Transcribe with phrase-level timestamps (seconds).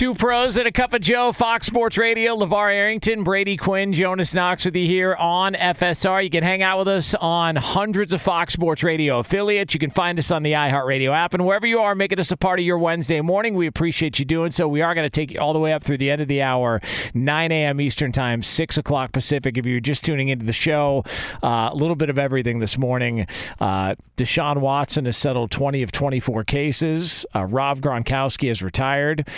[0.00, 4.34] Two pros and a cup of Joe, Fox Sports Radio, LeVar Arrington, Brady Quinn, Jonas
[4.34, 6.24] Knox with you here on FSR.
[6.24, 9.74] You can hang out with us on hundreds of Fox Sports Radio affiliates.
[9.74, 11.34] You can find us on the iHeartRadio app.
[11.34, 14.24] And wherever you are, making us a part of your Wednesday morning, we appreciate you
[14.24, 14.66] doing so.
[14.66, 16.40] We are going to take you all the way up through the end of the
[16.40, 16.80] hour,
[17.12, 17.78] 9 a.m.
[17.78, 19.58] Eastern Time, 6 o'clock Pacific.
[19.58, 21.04] If you're just tuning into the show,
[21.42, 23.26] uh, a little bit of everything this morning.
[23.60, 27.26] Uh, Deshaun Watson has settled 20 of 24 cases.
[27.34, 29.28] Uh, Rob Gronkowski has retired.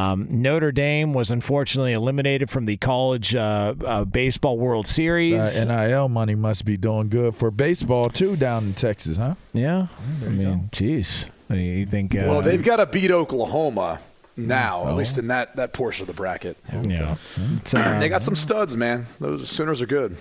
[0.00, 5.60] Um, Notre Dame was unfortunately eliminated from the college uh, uh, baseball World Series.
[5.62, 9.34] Uh, NIL money must be doing good for baseball too down in Texas, huh?
[9.52, 9.88] yeah,
[10.24, 12.16] I mean, jeez, you think?
[12.16, 14.00] Uh, Well, they've got to beat Oklahoma
[14.36, 16.56] now, at least in that, that portion of the bracket.
[16.72, 17.16] yeah.
[17.56, 19.06] It's, uh, They got some studs, man.
[19.18, 20.16] Those Sooners are good.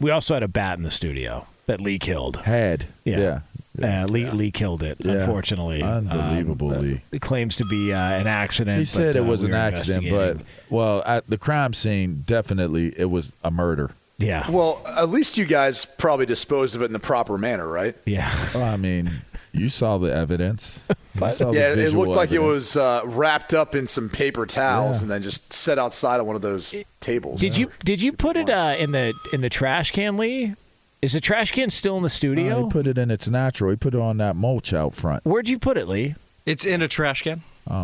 [0.00, 2.38] we also had a bat in the studio that Lee killed.
[2.38, 3.18] Had Yeah.
[3.18, 3.40] yeah.
[3.82, 5.12] Uh, Lee, Lee killed it, Yeah.
[5.12, 5.82] unfortunately.
[5.82, 8.78] Unbelievable, Um, It claims to be uh, an accident.
[8.78, 10.38] He said but, it uh, was we an accident, but
[10.70, 13.90] well, at the crime scene, definitely it was a murder.
[14.18, 17.94] yeah, Well, at least you guys probably disposed of it in the proper manner, right?
[18.06, 18.34] yeah.
[18.54, 19.10] Well, I mean,
[19.52, 20.88] you saw the evidence.
[21.20, 24.46] You saw the Yeah, it looked like it was uh, wrapped up in some paper
[24.46, 25.02] towels Yeah.
[25.02, 27.40] and then just set outside on one of those tables.
[27.40, 30.54] Did you did you put it uh, in the in the trash can, Lee?
[31.02, 32.64] Is the trash can still in the Uh, studio?
[32.64, 33.70] he put it in its natural.
[33.70, 35.24] He put it on that mulch out front.
[35.24, 36.14] Where'd you put it, Lee?
[36.46, 37.42] It's in a trash can.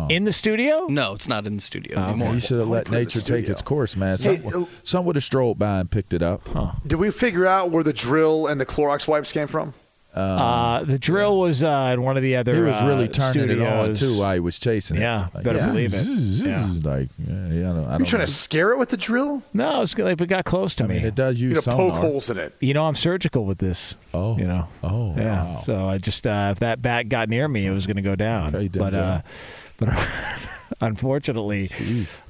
[0.09, 0.87] In the studio?
[0.89, 2.33] No, it's not in the studio Oh, anymore.
[2.33, 4.17] You should have let put it in the nature take its course, man.
[4.17, 6.41] Hey, Some, uh, some would have strolled by and picked it up.
[6.87, 9.73] Did we figure out where the drill and the Clorox wipes came from?
[10.13, 12.53] Uh, the drill was uh, in one of the other.
[12.55, 15.01] He was really uh, turning it on too while he was chasing it.
[15.01, 15.97] Yeah, Like, better believe it.
[15.97, 16.67] zzz, Yeah.
[16.83, 18.25] Like, yeah, yeah, I don't, I You don't trying know.
[18.25, 19.41] to scare it with the drill?
[19.53, 20.95] No, it's like it got close to I me.
[20.97, 22.53] mean, it does You use know, poke holes in it.
[22.59, 23.95] you know, I'm surgical with this.
[24.13, 24.67] Oh, You know.
[24.83, 25.43] oh, Yeah.
[25.45, 25.57] wow.
[25.65, 28.15] So I just uh, if that bat got near me, it was going to go
[28.15, 28.55] down.
[28.55, 29.21] Okay, but uh,
[29.77, 29.89] but
[30.81, 31.69] unfortunately,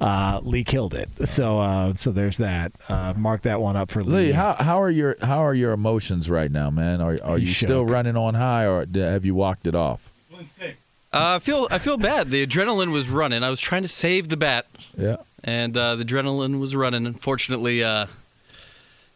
[0.01, 1.09] uh, Lee killed it.
[1.25, 2.71] So uh, so there's that.
[2.89, 4.27] Uh, mark that one up for Lee.
[4.27, 7.01] Lee, how how are your how are your emotions right now, man?
[7.01, 10.13] Are are you He's still running on high, or have you walked it off?
[10.33, 10.37] Uh,
[11.11, 12.31] I feel I feel bad.
[12.31, 13.43] The adrenaline was running.
[13.43, 14.65] I was trying to save the bat,
[14.97, 15.17] Yeah.
[15.43, 17.05] and uh, the adrenaline was running.
[17.05, 18.07] Unfortunately, uh,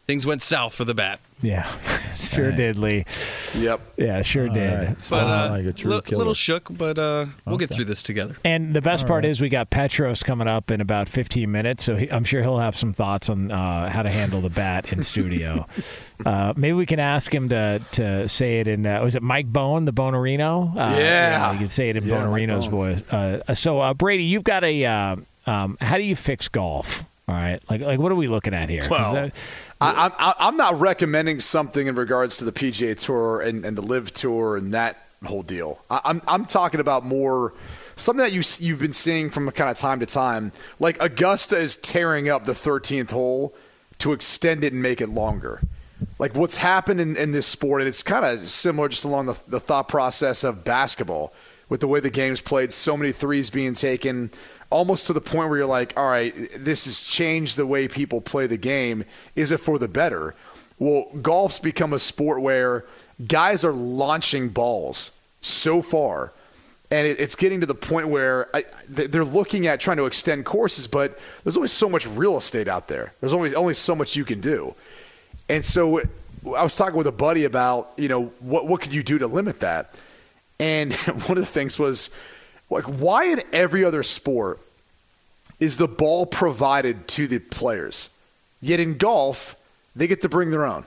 [0.08, 1.20] things went south for the bat.
[1.42, 1.70] Yeah.
[2.18, 3.04] sure did, Lee.
[3.54, 3.80] Yep.
[3.98, 4.88] Yeah, sure did.
[4.88, 5.06] right.
[5.10, 6.16] But uh, like a true li- killer.
[6.18, 8.34] little shook, but uh, we'll get through this together.
[8.42, 11.94] And the best part is we got Petros coming up in about 15 minutes, so
[11.94, 15.02] he, I'm sure he'll have some thoughts on uh, how to handle the bat in
[15.02, 15.66] studio.
[16.26, 19.46] uh, maybe we can ask him to to say it in uh, was it Mike
[19.52, 20.72] Bone, the Bonarino?
[20.74, 21.52] Uh, Yeah.
[21.52, 22.96] you can say it in Yeah, Mike Bonarino's Bone.
[22.96, 23.12] voice.
[23.12, 24.84] Uh, so uh, Brady, you've got a.
[24.86, 25.16] Uh,
[25.46, 27.04] um, how do you fix golf?
[27.28, 28.86] All right, like like what are we looking at here?
[28.90, 29.34] Well, that-
[29.80, 33.76] I, I'm I- I'm not recommending something in regards to the PGA Tour and, and
[33.76, 35.78] the LIV Tour and that whole deal.
[35.90, 37.52] I, I'm I'm talking about more
[37.96, 40.52] something that you you've been seeing from kind of time to time.
[40.80, 43.54] Like Augusta is tearing up the 13th hole
[43.98, 45.60] to extend it and make it longer.
[46.18, 49.38] Like what's happened in, in this sport, and it's kind of similar just along the,
[49.48, 51.32] the thought process of basketball
[51.68, 54.30] with the way the game's played, so many threes being taken,
[54.70, 58.20] almost to the point where you're like, all right, this has changed the way people
[58.20, 59.04] play the game.
[59.34, 60.34] Is it for the better?
[60.78, 62.84] Well, golf's become a sport where
[63.26, 65.10] guys are launching balls
[65.40, 66.32] so far
[66.90, 70.06] and it, it's getting to the point where I, they- they're looking at trying to
[70.06, 73.12] extend courses, but there's only so much real estate out there.
[73.20, 74.74] There's only only so much you can do,
[75.50, 75.98] and so
[76.56, 79.26] I was talking with a buddy about you know what what could you do to
[79.26, 80.00] limit that,
[80.58, 80.94] and
[81.26, 82.08] one of the things was
[82.70, 84.60] like why in every other sport
[85.60, 88.10] is the ball provided to the players,
[88.60, 89.56] yet in golf
[89.96, 90.84] they get to bring their own.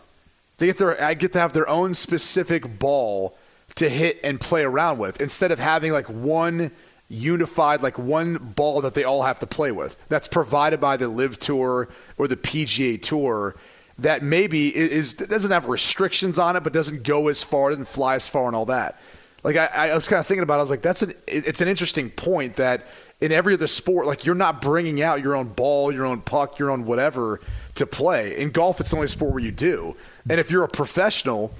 [0.57, 3.35] They get their I get to have their own specific ball
[3.75, 6.71] to hit and play around with instead of having like one
[7.09, 9.95] unified like one ball that they all have to play with.
[10.07, 13.55] That's provided by the LIV Tour or the PGA Tour
[13.99, 18.15] that maybe is doesn't have restrictions on it but doesn't go as far doesn't fly
[18.15, 18.99] as far and all that.
[19.43, 20.57] Like I, I was kind of thinking about, it.
[20.57, 22.87] I was like, that's an it's an interesting point that
[23.19, 26.59] in every other sport, like you're not bringing out your own ball, your own puck,
[26.59, 27.39] your own whatever
[27.75, 28.37] to play.
[28.37, 29.95] In golf, it's the only sport where you do.
[30.29, 31.51] And if you're a professional,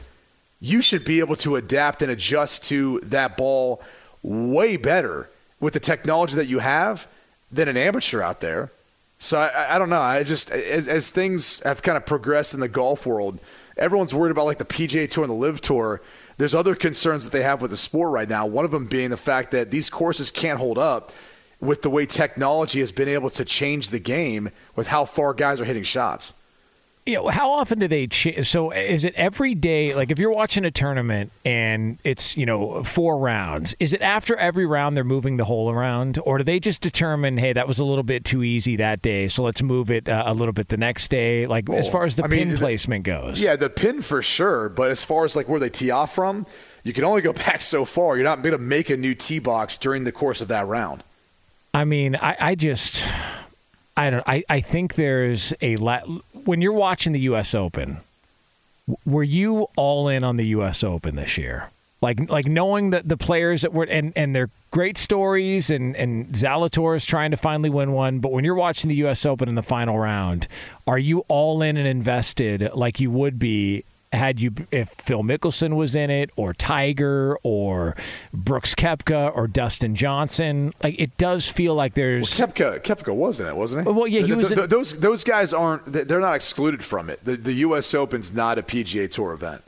[0.59, 3.81] you should be able to adapt and adjust to that ball
[4.21, 5.29] way better
[5.59, 7.07] with the technology that you have
[7.51, 8.71] than an amateur out there.
[9.17, 10.01] So I, I don't know.
[10.01, 13.39] I just as, as things have kind of progressed in the golf world,
[13.77, 16.01] everyone's worried about like the PGA Tour and the LIV Tour.
[16.41, 18.47] There's other concerns that they have with the sport right now.
[18.47, 21.11] One of them being the fact that these courses can't hold up
[21.59, 25.61] with the way technology has been able to change the game with how far guys
[25.61, 26.33] are hitting shots.
[27.11, 30.31] You know, how often do they ch- so is it every day like if you're
[30.31, 35.03] watching a tournament and it's you know four rounds is it after every round they're
[35.03, 38.23] moving the hole around or do they just determine hey that was a little bit
[38.25, 41.45] too easy that day so let's move it uh, a little bit the next day
[41.47, 44.21] like as far as the I mean, pin the- placement goes Yeah, the pin for
[44.21, 44.69] sure.
[44.69, 46.45] But as far as like where they tee off from,
[46.83, 48.15] you can only go back so far.
[48.15, 51.03] You're not going to make a new tee box during the course of that round.
[51.73, 53.03] I mean, I, I just,
[53.97, 54.23] I don't.
[54.27, 56.03] I, I think there's a lot.
[56.45, 57.53] When you're watching the U.S.
[57.53, 57.97] Open,
[59.05, 60.83] were you all in on the U.S.
[60.83, 61.69] Open this year?
[62.01, 66.29] Like, like knowing that the players that were and and they're great stories, and and
[66.29, 68.19] Zalatoris trying to finally win one.
[68.19, 69.25] But when you're watching the U.S.
[69.25, 70.47] Open in the final round,
[70.87, 73.83] are you all in and invested like you would be
[74.13, 77.95] had you if Phil Mickelson was in it or Tiger or
[78.33, 83.47] Brooks Koepka or Dustin Johnson like it does feel like there's Koepka, Koepka was in
[83.47, 83.91] it, wasn't he?
[83.93, 85.85] Well, yeah, he Th- was th- in- those those guys aren't.
[85.85, 87.23] They're not excluded from it.
[87.23, 87.93] The, the U.S.
[87.93, 89.61] Open's not a PGA Tour event.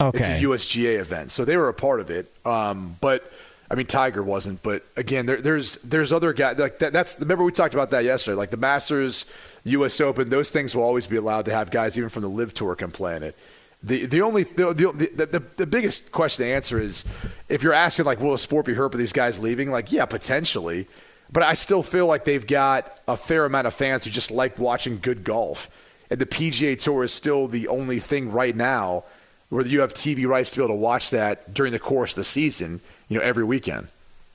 [0.00, 2.30] okay It's a USGA event, so they were a part of it.
[2.44, 3.30] Um, but
[3.70, 4.62] I mean, Tiger wasn't.
[4.64, 6.92] But again, there, there's there's other guys like that.
[6.92, 8.36] That's remember we talked about that yesterday.
[8.36, 9.26] Like the Masters,
[9.64, 10.00] U.S.
[10.00, 12.74] Open, those things will always be allowed to have guys even from the LIV Tour
[12.74, 13.36] can play in it.
[13.82, 17.04] The the only the the, the, the, the biggest question to answer is
[17.48, 19.70] if you're asking like will the sport be hurt by these guys leaving?
[19.70, 20.86] Like yeah, potentially.
[21.32, 24.58] But I still feel like they've got a fair amount of fans who just like
[24.58, 25.68] watching good golf.
[26.08, 29.02] And the PGA Tour is still the only thing right now
[29.48, 32.16] where you have TV rights to be able to watch that during the course of
[32.16, 33.88] the season, you know, every weekend.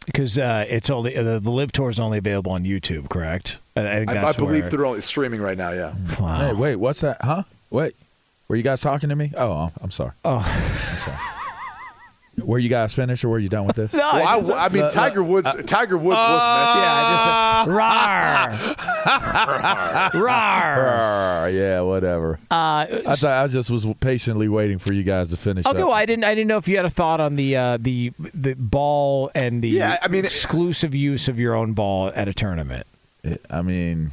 [0.05, 3.57] because uh, it's only uh, the LIV Tour is only available on YouTube, correct?
[3.77, 5.93] I, I, think I, I believe where- they're only streaming right now, yeah.
[6.19, 6.47] Wow.
[6.47, 7.17] Hey, wait, what's that?
[7.21, 7.43] Huh?
[7.69, 7.95] Wait,
[8.51, 9.31] were you guys talking to me?
[9.37, 10.11] Oh, I'm- I'm sorry.
[10.25, 10.39] Oh,
[10.91, 11.17] I'm sorry.
[12.37, 13.93] Were you guys finished or were you done with this?
[13.93, 15.55] No, Well, I I, just- I mean, Look, Tiger Woods.
[15.65, 16.41] Tiger Woods was
[16.75, 18.75] yeah, I just
[20.15, 21.43] rawr, rawr.
[21.43, 22.39] Uh, yeah, whatever.
[22.49, 25.65] Uh, I thought I just was patiently waiting for you guys to finish.
[25.65, 25.87] Okay, up.
[25.87, 26.23] well, I didn't.
[26.25, 29.61] I didn't know if you had a thought on the uh, the the ball and
[29.63, 32.85] the Yeah, I mean- exclusive use of your own ball at a tournament.
[33.49, 34.11] I mean,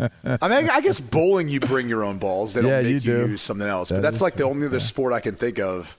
[0.00, 2.54] I mean, I guess bowling, you bring your own balls.
[2.54, 3.30] They don't Yeah, make you you, do.
[3.32, 3.88] use something else.
[3.88, 5.96] That but that's is like the only other sport I can think of.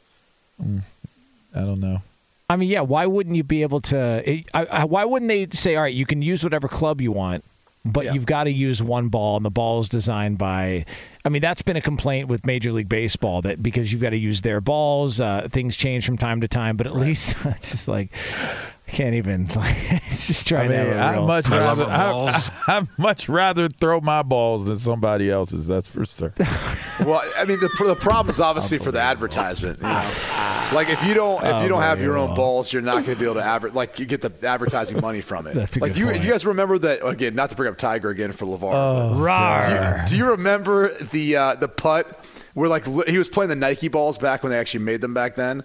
[0.62, 2.02] I don't know.
[2.50, 2.82] I mean, yeah.
[2.82, 4.24] Why wouldn't you be able to?
[4.30, 7.12] It, I, I, why wouldn't they say, all right, you can use whatever club you
[7.12, 7.44] want,
[7.86, 8.14] but Yeah.
[8.14, 10.86] you've got to use one ball, and the ball is designed by.
[11.26, 14.18] I mean, that's been a complaint with Major League Baseball that because you've got to
[14.18, 16.76] use their balls, uh, things change from time to time.
[16.78, 18.10] But at least it's just like
[18.90, 19.48] I can't even.
[19.56, 19.78] Like,
[20.10, 22.50] it's just I trying mean, to have a I'd much I rather our balls.
[22.68, 25.68] I, I'd much rather throw my balls than somebody else's.
[25.68, 26.34] That's for sure.
[27.00, 29.78] Well, I mean, the, the problem is obviously for the advertisement.
[29.78, 30.70] You know?
[30.74, 33.16] Like if you don't if you don't have your own balls, you're not going to
[33.16, 35.54] be able to adver- like you get the advertising money from it.
[35.56, 36.22] That's a like good do you, point.
[36.22, 37.36] do you guys remember that again?
[37.36, 38.60] Not to bring up Tiger again for LeVar.
[38.60, 39.66] but Rawr.
[39.68, 43.56] do, you, do you remember the uh, the putt where like he was playing the
[43.56, 45.64] Nike balls back when they actually made them back then?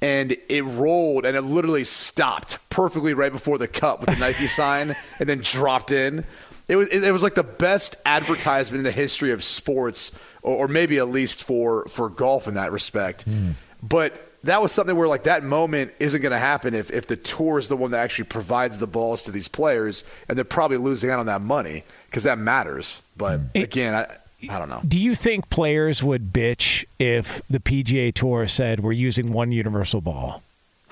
[0.00, 4.46] And it rolled and it literally stopped perfectly right before the cup with the Nike
[4.46, 6.24] sign and then dropped in.
[6.68, 10.12] It was it, was like the best advertisement in the history of sports,
[10.42, 13.22] or, or maybe at least for for golf in that respect.
[13.22, 13.52] Hmm.
[13.82, 17.16] But that was something where like that moment isn't going to happen if if the
[17.16, 20.76] tour is the one that actually provides the balls to these players, and they're probably
[20.76, 23.00] losing out on that money because that matters.
[23.16, 23.62] But hmm.
[23.62, 24.16] again, I
[24.48, 24.80] I don't know.
[24.86, 30.00] Do you think players would bitch if the PGA Tour said we're using one universal
[30.00, 30.42] ball?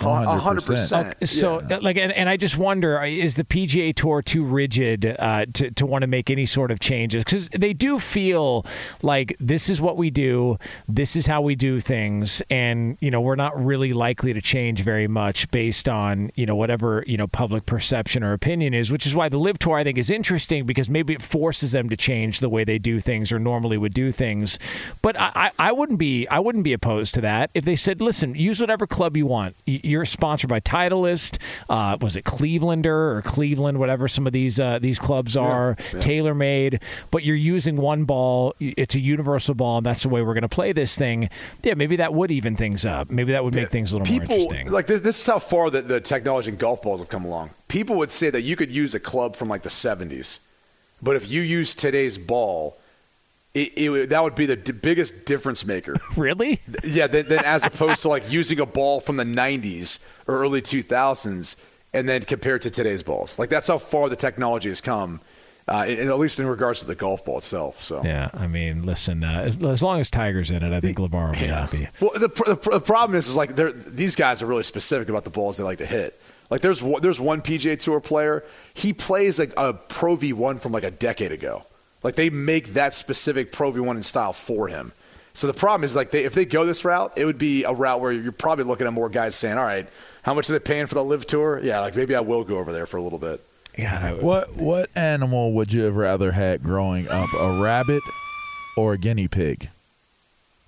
[0.00, 1.08] A hundred percent.
[1.08, 4.44] Okay, so, uh, like, and, and I just wonder, uh, is the PGA Tour too
[4.44, 7.24] rigid uh, to to want to make any sort of changes?
[7.24, 8.66] Because they do feel
[9.02, 13.20] like this is what we do, this is how we do things, and you know
[13.20, 17.26] we're not really likely to change very much based on you know whatever you know
[17.26, 18.90] public perception or opinion is.
[18.90, 21.88] Which is why the LIV Tour I think is interesting because maybe it forces them
[21.88, 24.58] to change the way they do things or normally would do things.
[25.00, 28.00] But I, I, I wouldn't be I wouldn't be opposed to that if they said,
[28.02, 29.56] listen, use whatever club you want.
[29.66, 31.38] Y- You're sponsored by Titleist.
[31.69, 36.81] Uh, was it Clevelander or Cleveland, whatever some of these uh, these clubs are, TaylorMade.
[37.11, 38.55] But you're using one ball.
[38.61, 41.31] It's a universal ball, and that's the way we're going to play this thing.
[41.62, 43.11] Yeah, maybe that would even things up.
[43.11, 44.73] Maybe that would make things a little more People interesting.
[44.73, 47.50] like this, this is how far the, the technology in golf balls have come along.
[47.69, 50.40] People would say that you could use a club from like the '70s,
[51.02, 52.78] but if you use today's ball,
[53.56, 55.96] it, it that would be the d- biggest difference maker.
[56.16, 56.60] really?
[56.84, 60.62] Yeah, then, then as opposed to like using a ball from the '90s or early
[60.62, 61.56] 2000s,
[61.92, 65.20] and then compared to today's balls, like that's how far the technology has come,
[65.68, 67.82] uh, in, at least in regards to the golf ball itself.
[67.82, 70.98] So Yeah, I mean, listen, uh, as, as long as Tiger's in it, I think
[70.98, 71.88] LeVar will be happy.
[72.00, 75.08] Well, the, pr- the, pr- the problem is, is like these guys are really specific
[75.08, 76.20] about the balls they like to hit.
[76.50, 78.44] Like there's one- there's one PGA Tour player,
[78.75, 81.64] he plays like a Pro V1 from like a decade ago.
[82.06, 84.92] Like they make that specific Pro V1 in style for him.
[85.34, 87.72] So the problem is like they, if they go this route, it would be a
[87.72, 89.88] route where you're probably looking at more guys saying, "All right,
[90.22, 91.60] how much are they paying for the LIV Tour?
[91.64, 93.40] Yeah, like maybe I will go over there for a little bit."
[93.76, 97.28] God, I would- What what animal would you have rather had growing up?
[97.36, 98.04] A rabbit
[98.76, 99.68] or a guinea pig?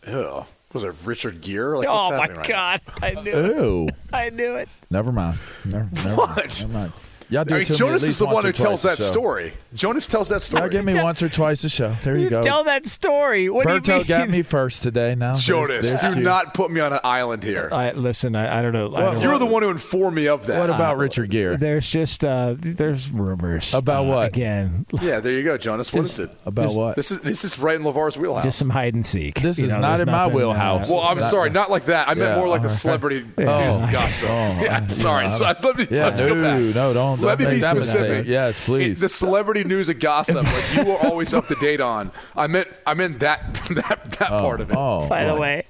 [0.09, 0.45] Ugh.
[0.73, 1.79] Was it Richard Gere?
[1.79, 2.55] Like, what's oh my happening right now?
[2.55, 3.57] God, I knew it.
[3.63, 3.89] Ooh.
[4.13, 4.69] I knew it.
[4.91, 5.39] Never mind.
[5.65, 6.37] Never, never What?
[6.37, 6.61] Mind.
[6.63, 6.93] Never mind.
[7.31, 9.53] Y'all do I it mean, to Jonas least is the one who tells that story.
[9.75, 10.63] Jonas tells that story.
[10.63, 11.95] Y'all give me once or twice a show.
[12.03, 12.43] There you, You go.
[12.43, 13.51] tell that story.
[13.51, 14.07] What do you Berto mean?
[14.07, 15.15] got me first today.
[15.15, 16.23] Now, There's- Jonas, there's do Q.
[16.23, 17.69] not put me on an island here.
[17.71, 18.87] I, listen, I, I don't know.
[18.95, 19.39] I Well, don't You're know.
[19.41, 20.59] the one who informed me of that.
[20.59, 21.57] What about Richard Gere?
[21.57, 24.29] There's just uh, there's rumors About Uh, what?
[24.29, 25.93] Again, Yeah, there you go, Jonas.
[25.93, 26.31] What is it?
[26.47, 26.97] About what?
[26.97, 28.45] This is this is right in LeVar's wheelhouse.
[28.45, 29.41] just some hide and seek.
[29.43, 30.91] This You is know, not in my uh, wheelhouse.
[30.91, 32.09] well, I'm sorry, not like that.
[32.09, 33.47] I meant more like the celebrity news
[33.93, 34.31] gossip.
[34.31, 34.33] Oh,
[34.63, 35.29] yeah, sorry.
[35.29, 37.18] so I- let me, Yeah, let me no, no, don't.
[37.27, 38.27] Let me don't be make that specific.
[38.27, 39.01] Yes, please.
[39.01, 42.11] The celebrity news and gossip, like you were always up to date on.
[42.37, 44.77] I meant, I meant that that that part of it.
[44.77, 45.65] Oh, By the way,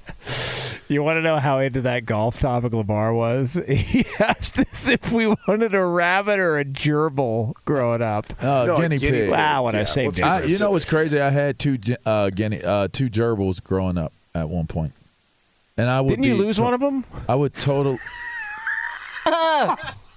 [0.88, 3.58] you want to know how into that golf topic Lamar was?
[3.68, 8.26] He asked us if we wanted a rabbit or a gerbil growing up.
[8.42, 9.20] Uh, No, guinea, guinea pig.
[9.24, 9.30] pig.
[9.30, 10.42] Wow, when I say let's be business.
[10.44, 11.20] I, you know what's crazy?
[11.20, 14.92] I had two uh, guinea, uh, two gerbils growing up at one point.
[14.92, 14.92] point,
[15.78, 17.04] and I would Didn't you lose to- one of them?
[17.28, 17.98] I would total.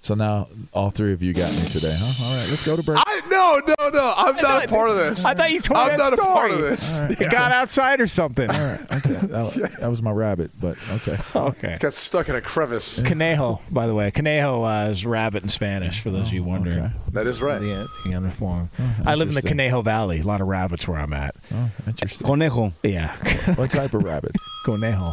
[0.00, 2.24] so now all three of you got me today, huh?
[2.26, 2.98] All right, let's go to break.
[3.06, 4.14] I no, no, no.
[4.16, 5.24] I'm not thought- a part of this.
[5.24, 5.82] I thought you told me.
[5.92, 6.70] I'm that not a part of story.
[6.70, 7.20] this.
[7.20, 8.50] It got outside or something.
[8.50, 11.18] All right, okay, that, that was my rabbit, but okay.
[11.34, 11.76] Okay.
[11.80, 13.00] Got stuck in a crevice.
[13.02, 14.10] Conejo, by the way.
[14.10, 16.78] Conejo uh, is rabbit in Spanish, for those of you wondering.
[16.78, 16.92] okay.
[17.12, 17.58] That is right.
[17.58, 18.70] The, the other form.
[19.04, 19.48] I live in the interesting.
[19.50, 20.20] Conejo Valley.
[20.20, 21.34] A lot of rabbits where I'm at.
[21.52, 22.26] Oh, interesting.
[22.26, 22.72] Conejo.
[22.82, 23.14] Yeah.
[23.54, 24.42] What type of rabbits?
[24.66, 25.12] Conejo.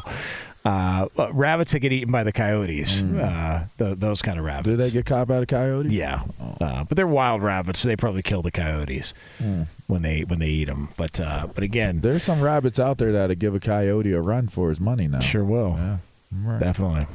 [0.67, 2.99] Uh, uh, rabbits that get eaten by the coyotes.
[3.01, 4.67] Uh, th- those kind of rabbits.
[4.67, 5.91] Do they get caught by the coyotes?
[5.91, 6.23] Yeah,
[6.59, 9.13] uh, but they're wild rabbits, so they probably kill the coyotes
[9.87, 10.89] when they when they eat them.
[10.97, 14.47] But uh, but again, There's some rabbits out there that'll give a coyote a run
[14.49, 15.19] for his money now.
[15.19, 15.97] sure will Yeah.
[16.33, 16.59] Right.
[16.59, 17.07] definitely.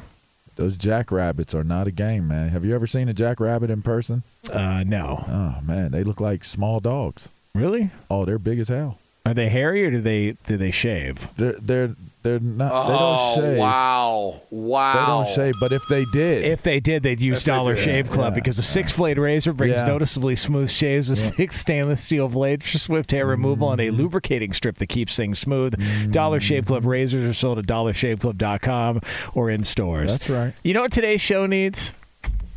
[0.55, 2.49] Those jackrabbits are not a game, man.
[2.49, 4.23] Have you ever seen a jackrabbit in person?
[4.51, 7.29] Uh, no, Oh man, they look like small dogs.
[7.53, 7.91] really?
[8.09, 8.97] Oh, they're big as hell.
[9.25, 11.29] Are they hairy or do they do they shave?
[11.37, 12.71] They're they're They're not.
[12.73, 12.87] Oh,
[13.35, 13.57] they don't shave.
[13.59, 14.41] wow.
[14.49, 14.93] Wow.
[14.93, 15.53] They don't shave.
[15.59, 18.31] But if they did, If they did, they'd use If they Dollar did, Shave Club
[18.31, 18.35] yeah.
[18.35, 19.87] because the six blade razor brings Yeah.
[19.87, 23.97] noticeably smooth shaves with six stainless steel blades for swift hair removal and a Mm-hmm.
[23.97, 25.75] lubricating strip that keeps things smooth.
[26.11, 29.01] Dollar Shave Club razors are sold at dollarshaveclub.com
[29.33, 30.11] or in stores.
[30.11, 30.53] That's right.
[30.63, 31.91] You know what today's show needs?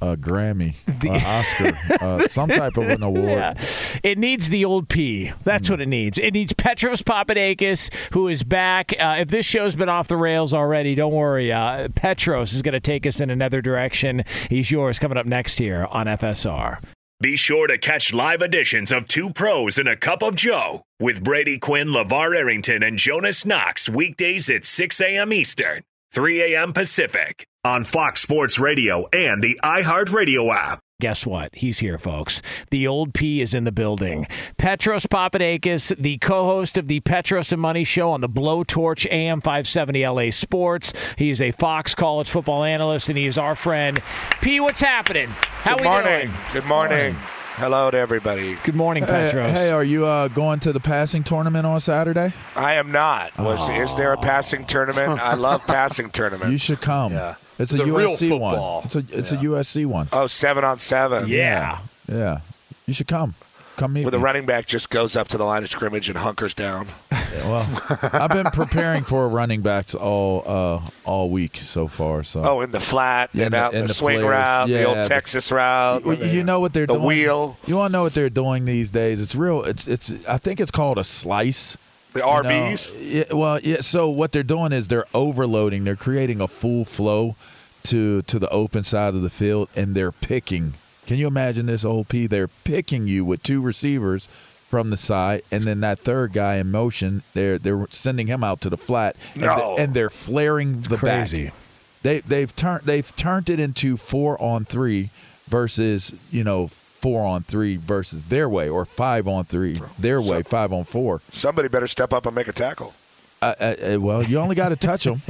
[0.01, 0.75] A Grammy,
[1.05, 3.29] a Oscar, uh, some type of an award.
[3.39, 3.55] Yeah.
[4.03, 5.33] It needs the old P.
[5.45, 6.19] That's what it needs.
[6.19, 8.93] It needs Petros Papadakis, who is back.
[8.99, 11.53] Uh, if this show's been off the rails already, don't worry.
[11.53, 14.25] Uh, Petros is going to take us in another direction.
[14.51, 16.83] He's yours coming up next here on FSR.
[17.19, 21.25] Be sure to catch live editions of Two Pros and a Cup of Joe with
[21.25, 25.33] Brady Quinn, LeVar Arrington, and Jonas Knox weekdays at 6 a.m.
[25.33, 26.75] Eastern, 3 a.m.
[26.75, 30.79] Pacific on Fox Sports Radio and the iHeartRadio app.
[31.01, 31.55] Guess what?
[31.55, 32.41] He's here, folks.
[32.71, 34.27] The old P is in the building.
[34.57, 40.07] Petros Papadakis, the co-host of the Petros and Money Show on the Blowtorch AM 570
[40.07, 40.95] LA Sports.
[41.19, 44.01] He is a Fox College football analyst, and he is our friend.
[44.41, 45.29] P, what's happening?
[45.29, 46.27] How Good we morning.
[46.29, 46.35] doing?
[46.55, 47.15] Good morning.
[47.57, 48.57] Hello to everybody.
[48.65, 49.51] Good morning, Hey, Petros.
[49.51, 52.33] hey, are you uh, going to the passing tournament on Saturday?
[52.55, 53.37] I am not.
[53.39, 55.21] Was is there a passing tournament?
[55.21, 56.53] I love passing tournaments.
[56.53, 57.13] You should come.
[57.13, 57.35] Yeah.
[57.59, 58.77] It's a USC football.
[58.77, 58.85] one.
[58.85, 60.09] It's a it's a USC one.
[60.13, 61.29] Oh, seven on seven.
[61.29, 61.79] yeah.
[62.09, 62.41] Yeah,
[62.87, 63.35] you should come.
[63.77, 64.25] Come meet Where the me.
[64.25, 66.89] running back just goes up to the line of scrimmage and hunkers down.
[67.37, 67.69] Well,
[68.15, 72.23] I've been preparing for running backs all uh, all week so far.
[72.23, 74.31] So Oh, in the flat Yeah, and the- out in in the, the swing flares.
[74.31, 76.07] route, the old the- Texas route.
[76.07, 77.03] You, the- you know what they're the doing?
[77.03, 79.21] The wheel, You want to know what they're doing these days?
[79.21, 79.65] It's real.
[79.65, 80.15] It's it's.
[80.27, 81.77] I think it's called a slice.
[82.17, 82.43] The you know?
[82.43, 82.93] RBs.
[83.01, 83.81] Yeah, well, yeah.
[83.81, 85.85] So what they're doing is they're overloading.
[85.85, 87.37] They're creating a full flow
[87.85, 90.75] to to the open side of the field, and they're picking.
[91.07, 92.27] Can you imagine this old P?
[92.27, 94.27] They're picking you with two receivers
[94.69, 97.23] from the side, and then that third guy in motion.
[97.35, 99.77] They're they're sending him out to the flat, and, No.
[99.77, 101.45] they- and they're flaring the crazy.
[101.45, 101.55] back.
[102.03, 105.11] They they've turned they've turned it into four on three
[105.49, 106.71] versus you know
[107.07, 111.23] four on three versus their way or five on three their way five on four.
[111.31, 112.95] Somebody better step up and make a tackle.
[113.41, 115.23] Uh, uh, uh, well, you only got to touch them.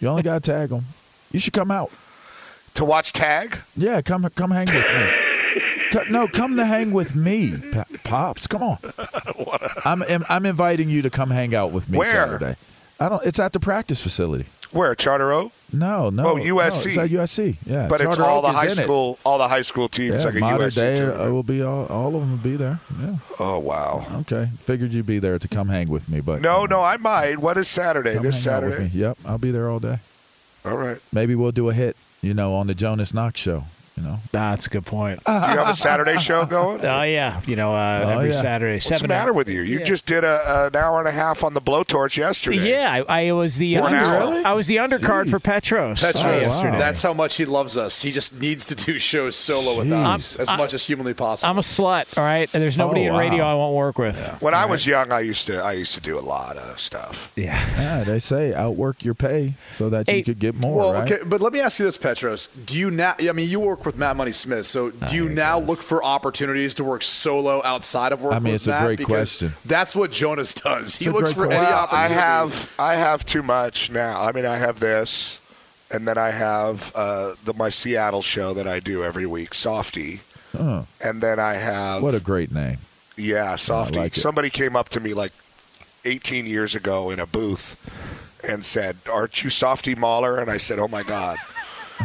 [0.00, 0.84] you only got to tag them.
[1.30, 1.92] You should come out.
[2.74, 3.56] To watch tag?
[3.76, 6.10] Yeah, come come hang with me.
[6.10, 7.54] No, come to hang with me,
[8.02, 8.48] pops.
[8.48, 8.78] Come on.
[9.84, 12.10] I'm I'm- I'm inviting you to come hang out with me Where?
[12.10, 12.56] Saturday.
[12.98, 13.24] I don't.
[13.24, 14.46] It's at the practice facility.
[14.72, 14.94] Where?
[14.94, 15.52] Charter Oak?
[15.72, 16.32] No, no.
[16.32, 16.86] Oh, no, USC.
[16.86, 17.56] it's at USC.
[17.66, 18.76] Yeah, But it's all Oak the high in it.
[18.84, 21.32] school all the high school teams Yeah, like a modern USC day uh, tournament.
[21.32, 22.80] will be all, all of them will be there.
[23.00, 23.16] Yeah.
[23.38, 24.06] Oh wow.
[24.20, 24.48] Okay.
[24.60, 27.38] Figured you'd be there to come hang with me, but No, um, no, I might.
[27.38, 28.18] What is Saturday?
[28.18, 28.90] This hang out with Saturday?
[28.98, 29.98] Yep, I'll be there all day.
[30.64, 30.98] All right.
[31.12, 33.64] Maybe we'll do a hit, you know, on the Jonas Knox show.
[33.96, 35.22] You know, That's a good point.
[35.24, 36.82] Do you have a Saturday show going?
[36.84, 38.40] Oh yeah, you know uh, Oh, every yeah.
[38.40, 38.74] Saturday.
[38.76, 39.60] What's seven the matter with you?
[39.60, 39.84] You Yeah.
[39.84, 42.70] just did a, an hour and a half on the blowtorch yesterday.
[42.70, 44.44] Yeah, I, I was the under, really?
[44.44, 45.44] I was the undercard for Jeez.
[45.44, 46.00] Petros.
[46.00, 46.36] Petros, uh, wow.
[46.38, 46.78] yesterday.
[46.78, 48.00] that's how much he loves us.
[48.00, 51.50] He just needs to do shows solo with us as I'm- much as humanly possible.
[51.50, 52.48] I'm a slut, all right.
[52.54, 54.16] And there's nobody Oh, in radio I won't work with.
[54.40, 57.30] When I was young, I used to I used to do a lot of stuff.
[57.36, 57.60] Yeah.
[57.76, 61.12] yeah, they say outwork your pay so that Hey, you could get more, well, right?
[61.12, 62.46] okay, but let me ask you this, Petros.
[62.46, 63.14] Do you now?
[63.20, 66.74] I mean, you work with Matt Money Smith, so do you now look for opportunities
[66.74, 68.34] to work solo outside of work?
[68.34, 69.52] I mean, with it's a great Because question.
[69.66, 70.96] That's what Jonas does.
[70.96, 71.72] he looks great for any question.
[71.72, 74.22] Well, I have I have too much now.
[74.22, 75.40] I mean, I have this,
[75.90, 80.20] and then I have uh, the my Seattle show that I do every week, Softy,
[80.56, 80.82] Huh.
[81.00, 82.78] and then I have What a great name.
[83.16, 83.98] yeah, Softy.
[83.98, 84.14] like.
[84.16, 85.32] Somebody came up to me like
[86.04, 87.76] 18 years ago in a booth
[88.46, 91.38] and said, "Aren't you Softy Mahler?" And I said, "Oh my God."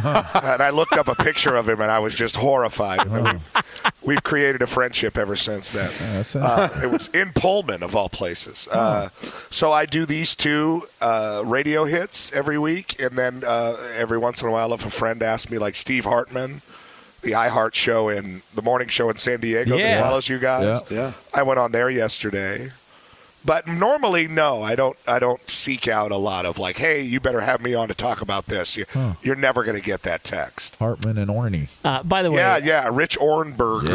[0.04, 3.06] And I looked up a picture of him, and I was just horrified.
[3.06, 3.62] And we,
[4.04, 5.90] we've created a friendship ever since then.
[6.14, 6.42] that's it.
[6.42, 8.68] Uh, it was in Pullman, of all places.
[8.68, 9.08] Uh,
[9.50, 14.42] so I do these two uh, radio hits every week, and then uh, every once
[14.42, 16.62] in a while, if a friend asks me, like Steve Hartman,
[17.22, 19.96] the iHeart show in the morning show in San Diego Yeah.
[19.98, 20.82] that follows you guys.
[20.90, 20.96] Yeah.
[20.96, 21.12] Yeah.
[21.34, 22.70] I went on there yesterday.
[23.48, 24.94] But normally, no, I don't.
[25.08, 27.94] I don't seek out a lot of like, "Hey, you better have me on to
[27.94, 28.84] talk about this." You,
[29.22, 30.76] You're never going to get that text.
[30.76, 31.68] Hartman and Orney.
[31.82, 32.90] Uh, by the way, Yeah, yeah.
[32.92, 33.88] Rich Ornberger.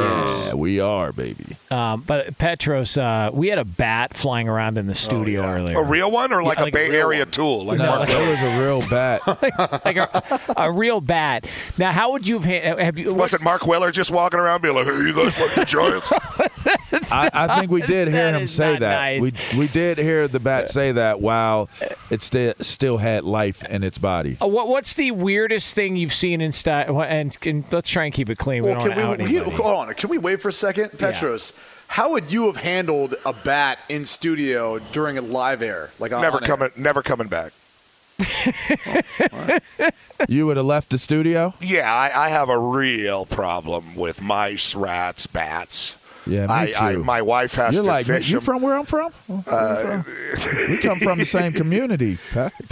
[0.49, 1.55] Yeah, we are, baby.
[1.69, 5.77] Um, but Petros, uh, we had a bat flying around in the studio earlier.
[5.79, 7.31] A real one or like Yeah, a like a Bay real Area one.
[7.31, 7.65] tool?
[7.65, 8.31] Like No, Mark that Miller?
[8.31, 9.21] was a real bat.
[9.85, 11.45] like a, a real bat.
[11.77, 12.79] Now, how would you have?
[12.79, 13.05] Have you?
[13.13, 16.11] what's- Wasn't Mark Weller just walking around being like, "Hey, you guys like the Giants?"
[17.11, 18.95] I, I think we did hear him say not that.
[18.99, 19.21] nice.
[19.21, 21.69] We we did hear the bat say that while
[22.09, 24.37] it still still had life in its body.
[24.41, 27.01] Uh, what, what's the weirdest thing you've seen in style?
[27.01, 28.63] And, and let's try and keep it clean.
[28.63, 29.55] We Well, don't can out we, you- anybody.
[29.63, 29.93] hold on.
[29.95, 31.53] Can we wait for a second, Petros?
[31.87, 35.91] How would you have handled a bat in studio during a live air?
[35.99, 36.47] Like never on air?
[36.47, 37.51] coming, never coming back.
[40.29, 41.53] You would have left the studio.
[41.59, 45.97] Yeah, I, I have a real problem with mice, rats, bats.
[46.25, 46.77] Yeah, me I, too.
[46.79, 49.11] I, my wife has You're to like fish You from where I'm from?
[49.45, 50.03] Uh,
[50.69, 52.17] we come from the same community.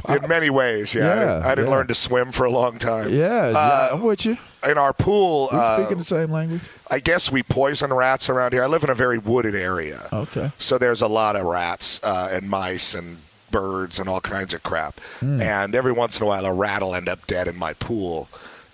[0.08, 1.02] In many ways, yeah.
[1.12, 1.76] I didn't- Yeah, I didn't yeah.
[1.76, 3.10] learn to swim for a long time.
[3.10, 4.38] Yeah, yeah, Uh, I'm with you.
[4.70, 6.62] in our pool, We uh, speaking the same language.
[6.90, 8.64] I guess we poison rats around here.
[8.64, 10.08] I live in a very wooded area.
[10.14, 10.52] Okay.
[10.58, 13.18] So there's a lot of rats uh, and mice and
[13.52, 14.98] birds and all kinds of crap.
[15.20, 15.42] Hmm.
[15.42, 18.30] And every once in a while, a rat will end up dead in my pool.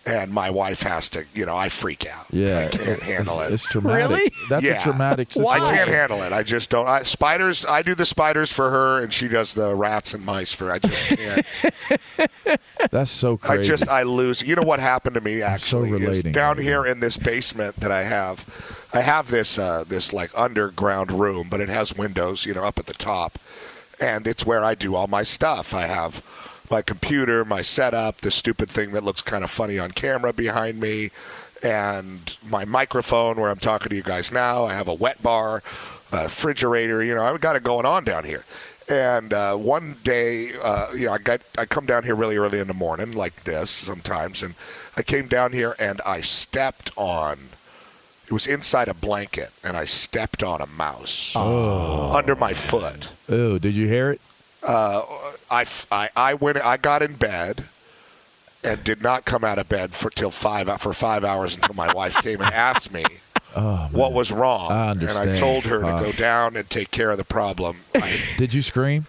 [0.07, 2.27] And my wife has to, you know, I freak out.
[2.31, 3.51] Yeah, I can't handle it.
[3.51, 4.09] It's traumatic.
[4.09, 4.31] Really?
[4.49, 4.77] That's Yeah.
[4.77, 5.63] a traumatic situation.
[5.67, 6.31] I can't handle it.
[6.31, 6.87] I just don't.
[6.87, 7.65] I, spiders.
[7.65, 10.71] I do the spiders for her, and she does the rats and mice for.
[10.71, 11.45] I just can't.
[12.91, 14.41] That's so I just I lose.
[14.41, 17.17] You know what happened to me so actually is relating down right here in this
[17.17, 18.45] basement that I have.
[18.93, 22.79] I have this uh, this like underground room, but it has windows, you know, up
[22.79, 23.37] at the top,
[23.99, 25.73] and it's where I do all my stuff.
[25.73, 26.23] I have
[26.69, 30.79] my computer, my setup, the stupid thing that looks kind of funny on camera behind
[30.79, 31.11] me,
[31.63, 34.65] and my microphone where I'm talking to you guys now.
[34.65, 35.63] I have a wet bar,
[36.11, 37.03] a refrigerator.
[37.03, 38.45] You know, I've got it going on down here.
[38.89, 42.59] And uh, one day, uh, you know, I got I come down here really early
[42.59, 44.55] in the morning, like this sometimes, and
[44.95, 47.37] I came down here and I stepped on.
[48.27, 53.09] It was inside a blanket, and I stepped on a mouse under my foot.
[53.29, 54.21] Ew, did you hear it?
[54.63, 55.01] Uh,
[55.49, 56.57] I, I, I went.
[56.57, 57.65] I got in bed
[58.63, 61.93] and did not come out of bed for till five for five hours until my
[61.93, 63.05] wife came and asked me
[63.55, 64.71] Oh, what was wrong.
[64.71, 66.03] I And I told her to Uh.
[66.03, 67.77] go down and take care of the problem.
[67.95, 69.05] I, Did you scream?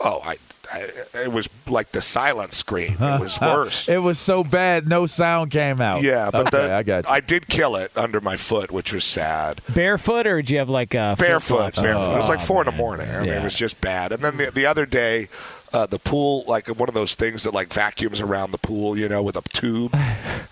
[0.00, 0.36] oh, I,
[0.72, 0.88] I,
[1.24, 2.92] it was like the silent scream.
[3.00, 3.88] It was worse.
[3.88, 6.02] It was so bad, no sound came out.
[6.02, 7.10] Yeah, but okay, the, I got you.
[7.10, 9.60] I did kill it under my foot, which was sad.
[9.74, 11.82] Barefoot, or did you have like a Barefoot, flip-flops?
[11.82, 12.12] barefoot.
[12.12, 13.08] it was like Oh, four in the morning.
[13.10, 13.40] I mean, Yeah.
[13.40, 14.12] it was just bad.
[14.12, 15.28] And then the, the other day,
[15.72, 19.08] uh, the pool, like one of those things that like vacuums around the pool, you
[19.08, 19.94] know, with a tube.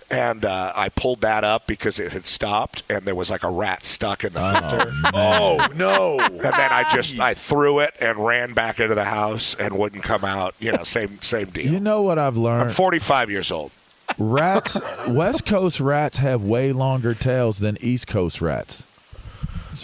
[0.09, 3.49] And uh, I pulled that up because it had stopped, and there was like a
[3.49, 4.89] rat stuck in the filter.
[5.13, 6.17] Oh no!
[6.21, 10.03] And then I just I threw it and ran back into the house and wouldn't
[10.03, 10.55] come out.
[10.59, 11.69] You know, same same deal.
[11.69, 12.69] You know what I've learned?
[12.69, 13.71] I'm 45 years old.
[14.17, 18.85] Rats, West Coast rats have way longer tails than East Coast rats.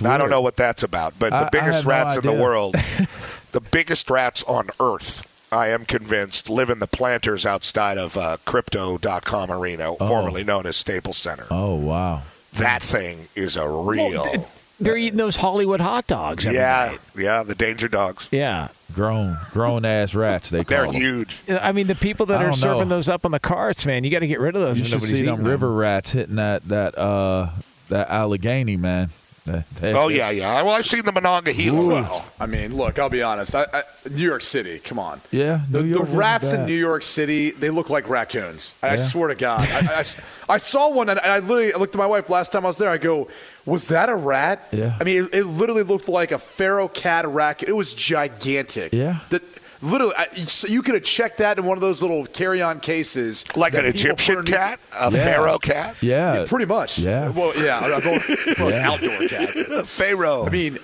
[0.03, 2.31] I don't know what that's about, but I- the biggest have no rats in the
[2.33, 2.75] world,
[3.53, 8.37] the biggest rats on Earth, I am convinced, live in the planters outside of uh,
[8.45, 11.45] Crypto.com Arena, formerly known as Staples Center.
[11.49, 12.23] Oh wow.
[12.53, 14.11] That thing is a real.
[14.11, 14.47] Well,
[14.79, 16.45] They're eating those Hollywood hot dogs.
[16.45, 16.99] Every yeah, night.
[17.17, 18.27] yeah, the danger dogs.
[18.31, 18.67] Yeah.
[18.93, 20.49] Grown, grown ass rats.
[20.49, 20.95] They call They're them.
[20.95, 21.39] huge.
[21.49, 22.73] I mean, the people that are don't know.
[22.73, 24.77] serving those up on the carts, man, you got to get rid of those.
[24.77, 27.49] You if should see them eating river rats hitting that that uh
[27.89, 29.09] that Allegheny man.
[29.45, 30.61] They- they- Oh yeah, yeah.
[30.61, 31.77] Well, I've seen the Monongahela.
[31.79, 31.87] Ooh.
[31.89, 33.53] Well, I mean, look, I'll be honest.
[33.55, 35.19] I, I, New York City, come on.
[35.31, 36.65] Yeah, The, New the York isn't rats in.
[36.65, 38.73] New York City, they look like raccoons.
[38.81, 39.61] I, I swear to God.
[39.69, 40.05] I, I-
[40.53, 42.77] I saw one, and I literally I looked at my wife last time I was
[42.77, 42.89] there.
[42.89, 43.27] I go,
[43.65, 44.95] "Was that a rat?" Yeah.
[44.99, 47.69] I mean, it, it literally looked like a pharaoh cat raccoon.
[47.69, 48.91] It was gigantic.
[48.93, 49.19] Yeah.
[49.29, 49.41] That
[49.83, 53.43] literally, I, so you could have checked that in one of those little carry-on cases,
[53.55, 55.23] like an Egyptian cat, a Yeah.
[55.23, 56.97] pharaoh cat, Yeah, Yeah, pretty much.
[56.99, 57.29] Yeah.
[57.29, 57.79] Well, yeah.
[57.79, 58.19] I'm going
[58.55, 58.91] for an Yeah.
[58.91, 59.55] outdoor cat.
[59.55, 60.45] a pharaoh.
[60.47, 60.79] I mean,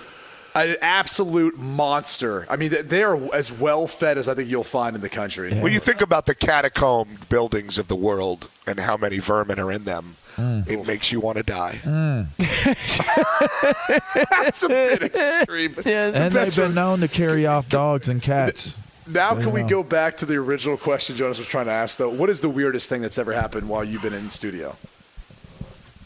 [0.56, 2.46] an absolute monster.
[2.50, 5.54] I mean, they are as well fed as I think you'll find in the country.
[5.54, 9.72] When you think about the catacombed buildings of the world and how many vermin are
[9.72, 10.68] in them, mm.
[10.68, 11.80] it makes you want to die.
[11.84, 12.28] Mm.
[14.44, 15.76] That's a bit extreme.
[15.86, 18.76] Yeah, and they've been known to carry off dogs and cats.
[19.12, 19.68] Now, So, can we know.
[19.70, 22.10] go back to the original question Jonas was trying to ask, though?
[22.10, 24.76] What is the weirdest thing that's ever happened while you've been in studio?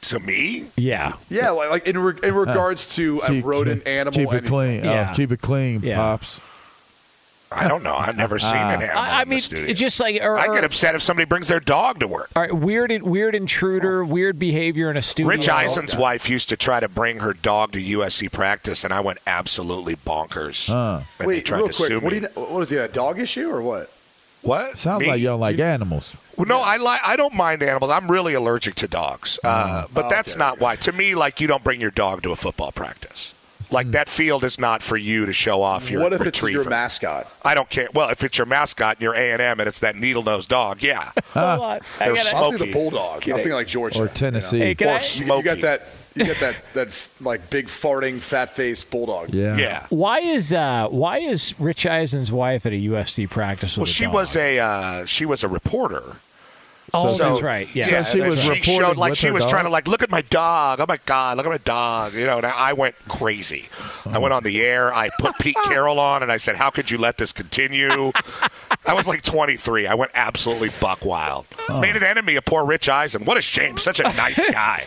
[0.03, 1.13] To me, yeah.
[1.29, 4.31] Yeah, like, like in, re- in regards to uh, a rodent, keep- animal, Keep it
[4.31, 4.49] anything.
[4.49, 4.79] clean.
[4.85, 5.07] Uh, yeah.
[5.11, 5.95] Oh, keep it clean, Yeah.
[5.95, 6.41] pops.
[7.55, 7.95] I don't know.
[7.95, 9.65] I've never seen an animal I, I in mean, the studio.
[9.67, 10.19] it's just like.
[10.21, 12.29] Or, I get upset if somebody brings their dog to work.
[12.35, 15.29] all right, weird, weird intruder, weird behavior in a studio.
[15.29, 18.99] Rich Eisen's wife used to try to bring her dog to USC practice, and I
[18.99, 20.67] went absolutely bonkers.
[20.67, 21.01] Huh.
[21.19, 21.87] And they tried real to quick.
[21.89, 22.27] sue What, do me.
[22.35, 23.91] you, what is he, a dog issue or what?
[24.41, 24.77] What?
[24.77, 25.07] Sounds Me?
[25.07, 26.17] like you don't like animals.
[26.35, 26.99] Well, no, I like.
[27.05, 27.91] I don't mind animals.
[27.91, 30.75] I'm really allergic to dogs, uh, but that's okay, not why.
[30.77, 33.33] To me, like you don't bring your dog to a football practice.
[33.73, 36.61] Like that field is not for you to show off your what if it's retriever.
[36.61, 37.27] your mascot?
[37.43, 37.89] I don't care.
[37.93, 40.49] Well, if it's your mascot and you're A and M and it's that needle nosed
[40.49, 41.11] dog, yeah.
[41.33, 41.35] Hold.
[41.35, 43.27] I They're gotta- was thinking the bulldog.
[43.29, 44.59] I was thinking like Georgia Or Tennessee.
[44.59, 45.37] Hey, Or I- You- Smokey.
[45.37, 45.81] You got that.
[46.15, 46.73] You got that.
[46.75, 49.33] That like big farting, fat faced bulldog.
[49.33, 49.57] Yeah.
[49.57, 49.87] yeah.
[49.89, 53.71] Why is uh, why is Rich Eisen's wife at a USC practice?
[53.75, 54.13] With Well, a she dog?
[54.13, 56.17] was a uh, she was a reporter.
[56.95, 57.67] Oh, So- that's right.
[57.75, 57.85] Yeah.
[57.85, 59.49] So she and was she showed like she was dog?
[59.51, 60.79] trying to like look at my dog.
[60.79, 62.13] Oh my god, look at my dog.
[62.13, 63.65] You know, and I went crazy.
[64.05, 64.93] I went on the air.
[64.93, 68.11] I put Pete Carroll on, and I said, "How could you let this continue?"
[68.85, 69.87] I was like 23.
[69.87, 71.45] I went absolutely buck wild.
[71.69, 73.23] Made an enemy of poor Rich Eisen.
[73.25, 73.77] What a shame.
[73.77, 74.83] Such a nice guy.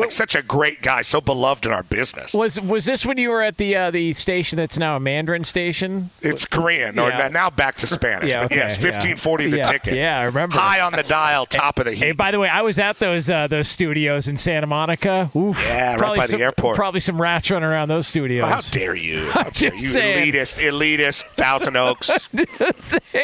[0.00, 1.02] like such a great guy.
[1.02, 2.32] So beloved in our business.
[2.34, 5.44] Was was this when you were at the uh, the station that's now a Mandarin
[5.44, 6.10] station?
[6.22, 8.30] It's Korean, or now back to Spanish.
[8.30, 8.84] Yeah, but okay, yes, yeah.
[8.90, 9.94] 1540 the Yeah, ticket.
[9.94, 10.56] yeah, I remember.
[10.56, 13.28] High on the dial, top of the Hey, by the way, I was at those
[13.30, 15.30] uh, those studios in Santa Monica.
[15.36, 15.58] Oof.
[15.64, 16.76] Yeah, right Probably by the some- airport.
[16.76, 18.44] Probably some rats running around those studios.
[18.44, 19.30] Oh, how dare you?
[19.30, 20.32] How dare just you, saying.
[20.32, 22.28] elitist, elitist, Thousand Oaks,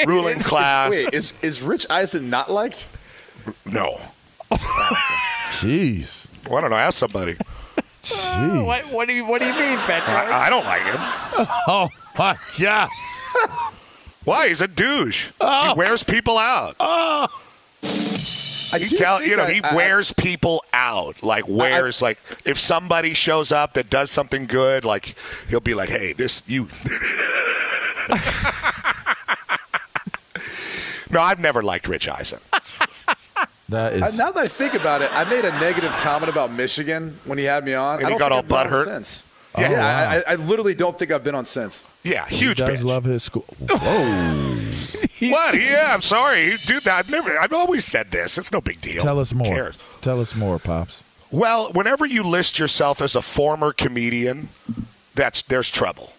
[0.06, 0.90] ruling class.
[0.90, 2.87] Wait, is is Rich Eisen not liked?
[3.64, 4.00] No.
[5.50, 6.26] Jeez.
[6.48, 6.76] Well, I don't know.
[6.76, 7.37] Ask somebody.
[8.02, 8.64] Jeez.
[8.64, 10.12] What, what do you What do you mean, Petro?
[10.14, 11.46] I, I don't like him.
[11.66, 12.88] Oh my God.
[14.24, 14.48] Why?
[14.48, 15.28] He's a douche.
[15.40, 16.76] He wears people out.
[18.72, 21.22] I He do tell you know I- he I- wears people out.
[21.22, 25.14] Like wears like if somebody shows up that does something good, like
[25.48, 26.68] he'll be like, "Hey, this you."
[31.11, 32.40] no, I've never liked Rich Eisen.
[33.68, 36.52] That I- uh, now that I think about it, I made a negative comment about
[36.52, 37.98] Michigan when he had me on.
[37.98, 38.90] And I he don't got think all I've been
[39.55, 39.65] on butthurt?
[39.65, 39.67] Since.
[39.71, 40.11] Oh, Yeah, wow.
[40.11, 41.85] I, I, I literally don't think I've been on since.
[42.03, 42.85] Yeah, he huge does bitch.
[42.85, 43.45] love his school.
[43.69, 44.67] Whoa.
[45.23, 45.55] What?
[45.55, 46.89] Yeah, I'm sorry, dude.
[46.89, 47.39] I've never.
[47.39, 48.39] I've always said this.
[48.39, 49.03] It's no big deal.
[49.03, 49.73] Tell us more.
[50.01, 51.05] Tell us more, pops.
[51.31, 54.49] Well, whenever you list yourself as a former comedian,
[55.15, 56.15] that's there's trouble.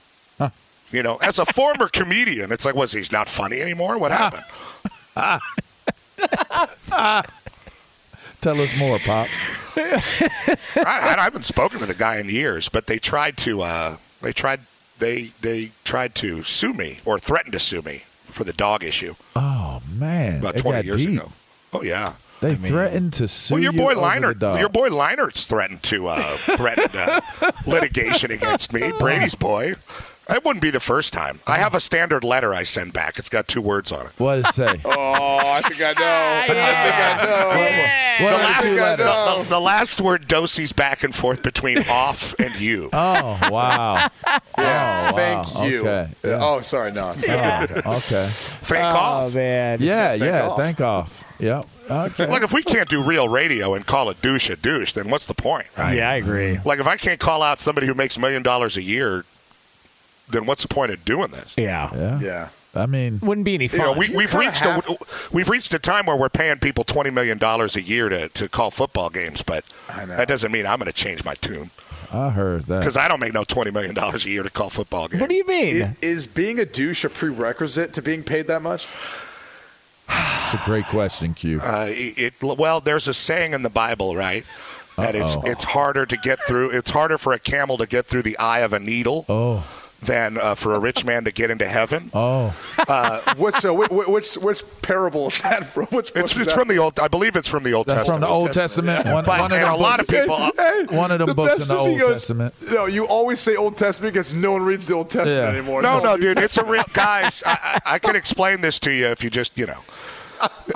[0.91, 3.97] You know, as a former comedian, it's like, was he's not funny anymore?
[3.97, 4.41] What ah.
[5.15, 5.41] happened?
[8.41, 9.31] Tell us more, pops.
[9.77, 13.61] I, I haven't spoken to the guy in years, but they tried to.
[13.61, 14.61] Uh, they tried.
[14.99, 19.15] They they tried to sue me or threatened to sue me for the dog issue
[19.35, 21.19] Oh man, about it 20 got years deep.
[21.19, 21.31] ago.
[21.73, 22.13] Oh yeah.
[22.39, 26.37] They threatened to sue Well, your boy over Liner, your boy Liner's threatened to uh,
[26.57, 27.21] threaten uh,
[27.67, 28.91] litigation against me.
[28.97, 29.75] Brady's boy.
[30.31, 31.39] That wouldn't be the first time.
[31.45, 33.19] I have a standard letter I send back.
[33.19, 34.11] It's got two words on it.
[34.17, 34.81] What did it say?
[34.85, 36.39] Oh, I think I know.
[36.41, 38.25] I think I know.
[38.25, 38.95] What The the last, two the,
[39.43, 42.89] the- the last word doses back and forth between off and you.
[42.93, 44.07] Oh wow.
[44.27, 45.65] Oh, yeah, Oh, thank wow.
[45.65, 45.79] you.
[45.81, 46.11] Okay.
[46.23, 46.37] Yeah, Yeah.
[46.41, 47.11] Oh, sorry, no.
[47.11, 48.27] It's Oh, okay.
[48.31, 49.35] Thank oh off.
[49.35, 49.79] man.
[49.81, 50.47] Yeah, Thank yeah.
[50.47, 50.57] off.
[50.57, 51.35] Thank off.
[51.39, 51.65] Yep.
[51.89, 52.27] Okay.
[52.27, 55.25] Look, if we can't do real radio and call a douche a douche, then what's
[55.25, 55.97] the point, right?
[55.97, 56.59] Yeah, I agree.
[56.63, 59.25] Like if I can't call out somebody who makes a million dollars a year,
[60.31, 61.53] then what's the point of doing this?
[61.57, 61.89] Yeah.
[61.95, 62.19] Yeah.
[62.19, 62.49] Yeah.
[62.73, 63.79] I mean, Wouldn't be any fun.
[63.79, 66.57] You know, we, we've, kinda reached a, have- we've reached a time where we're paying
[66.59, 69.65] people twenty million dollars a year to, to call football games, but
[70.07, 71.69] that doesn't mean I'm going to change my tune
[72.13, 72.79] I heard that.
[72.79, 75.19] because I don't make no twenty million dollars a year to call football games.
[75.19, 75.83] what do you mean?
[75.83, 78.87] I- Is being a douche a prerequisite to being paid that much?
[80.07, 81.59] It's a great question, Q.
[81.61, 84.45] Uh, it, it- well, there's a saying in the Bible, right?
[84.97, 85.43] That it's Uh-oh.
[85.49, 86.71] it's harder to get through.
[86.71, 89.65] It's harder for a camel to get through the eye of a needle Oh.
[90.01, 92.09] Than uh, for a rich man to get into heaven.
[92.13, 92.49] Oh.
[93.37, 93.73] What's so?
[93.73, 95.85] Which, which which parable is that from?
[95.87, 96.99] Which book It's, is it's from the old.
[96.99, 99.05] I believe it's from the Old That's from the Old Testament.
[99.05, 100.37] One, But- one of and them a lot of books- people.
[100.57, 102.53] Hey, One of them the books in the Old goes, Testament.
[102.71, 105.59] No, you always say Old Testament because no one reads the Old Testament Yeah.
[105.59, 105.81] anymore.
[105.81, 106.39] It's No, no, New dude.
[106.43, 107.43] It's a real guys.
[107.45, 107.51] I,
[107.85, 109.79] I I can explain this to you if you just you know.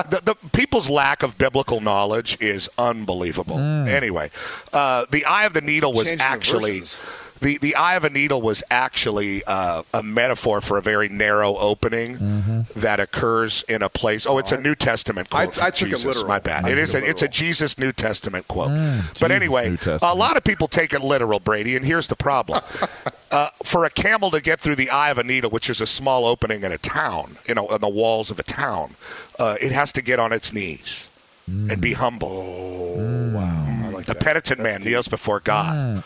[0.09, 3.57] The, the people's lack of biblical knowledge is unbelievable.
[3.57, 4.29] Anyway,
[4.73, 6.99] uh, the eye of the needle was Changing actually versions.
[7.41, 11.55] The the eye of a needle was actually uh, a metaphor for a very narrow
[11.57, 14.25] opening that occurs in a place.
[14.25, 15.55] Oh, it's a New Testament I- quote.
[15.55, 16.05] from I took it Jesus.
[16.05, 16.27] literal.
[16.27, 16.65] My bad.
[16.65, 16.95] I it is.
[16.95, 17.27] it A, it's a.
[17.27, 18.69] Jesus New Testament quote.
[18.69, 21.75] but Jesus anyway, a lot of people take it literal, Brady.
[21.75, 22.61] And here's the problem.
[23.31, 25.87] uh, for a camel to get through the eye of a needle, which is a
[25.87, 28.95] small opening in a town, you know, on the walls of a town,
[29.37, 31.09] uh, it has to get on its knees
[31.47, 31.95] and be mm.
[31.95, 32.95] humble.
[32.97, 34.23] Mm, mm, I like The that.
[34.23, 36.03] penitent man kneels before God.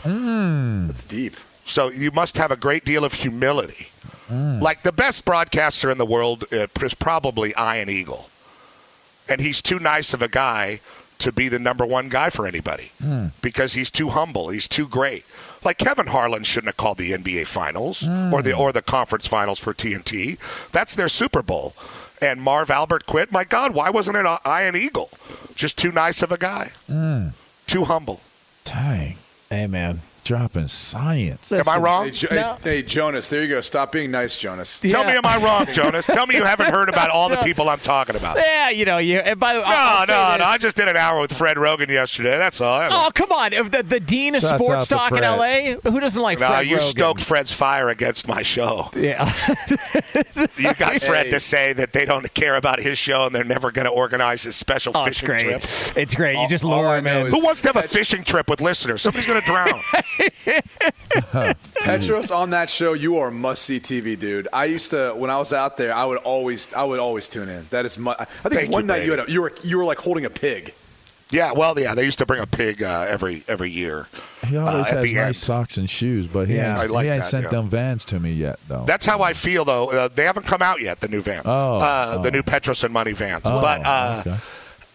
[0.88, 1.36] That's deep.
[1.66, 3.90] So you must have a great deal of humility.
[4.32, 8.30] Like the best broadcaster in the world uh, is probably Ian Eagle.
[9.28, 10.82] And he's too nice of a guy
[11.20, 12.92] to be the number one guy for anybody
[13.42, 14.50] because he's too humble.
[14.50, 15.26] He's too great.
[15.64, 19.60] Like Kevin Harlan shouldn't have called the NBA Finals or the or the conference finals
[19.60, 20.38] for TNT.
[20.72, 21.74] That's their Super Bowl.
[22.22, 23.32] And Marv Albert quit.
[23.32, 25.10] My God, why wasn't it Ian Eagle?
[25.56, 26.72] Just too nice of a guy.
[26.88, 27.30] Hmm.
[27.68, 28.22] Too humble.
[28.66, 29.18] Dang.
[29.50, 30.02] hey man.
[30.30, 31.52] Dropping science.
[31.52, 32.06] Am I wrong?
[32.06, 32.58] Hey, jo- No.
[32.64, 33.62] hey, hey, Jonas, there you go.
[33.62, 34.78] Stop being nice, Jonas.
[34.78, 36.06] Tell me, am I wrong, Jonas?
[36.06, 38.38] Tell me you haven't heard about all the people I'm talking about.
[38.38, 39.18] Yeah, you know, you.
[39.18, 40.44] And by the way, No, I'll say no, no.
[40.46, 42.38] I just did an hour with Fred Roggin yesterday.
[42.38, 42.80] That's all.
[42.80, 43.50] I Oh come on!
[43.72, 45.78] The, the dean of Shouts sports talk in L.A.
[45.82, 46.82] Who doesn't like no, Fred you Roggin?
[46.82, 48.92] stoked Fred's fire against my show.
[48.96, 49.34] Yeah.
[50.58, 51.32] You got Fred Hey.
[51.32, 54.44] to say that they don't care about his show and they're never going to organize
[54.44, 55.42] his special oh, it's fishing great.
[55.62, 55.98] trip.
[55.98, 56.38] It's great.
[56.40, 57.28] You just all lure I him know in.
[57.28, 59.02] is- Who wants to have a fishing trip with listeners?
[59.02, 59.82] Somebody's going to drown.
[61.80, 64.48] Petros on that show, you are a must see TV, dude.
[64.54, 67.50] I used to when I was out there, I would always, I would always tune
[67.50, 67.66] in.
[67.70, 69.78] That is, mu- I think Thank one you, night you had, a, you were, you
[69.78, 70.74] were like holding a pig.
[71.32, 74.08] Yeah, well, yeah, they used to bring a pig uh, every every year.
[74.48, 75.36] He always uh, has nice end.
[75.36, 76.72] socks and shoes, but he Yeah.
[76.72, 77.50] ain't, I like he ain't that, sent yeah.
[77.52, 78.84] them vans to me yet, though.
[78.86, 79.92] That's how I feel, though.
[79.92, 82.32] Uh, they haven't come out yet, the new van, Oh, uh, the oh.
[82.32, 83.44] new Petros and Money vans.
[83.46, 84.38] Oh, but uh, okay.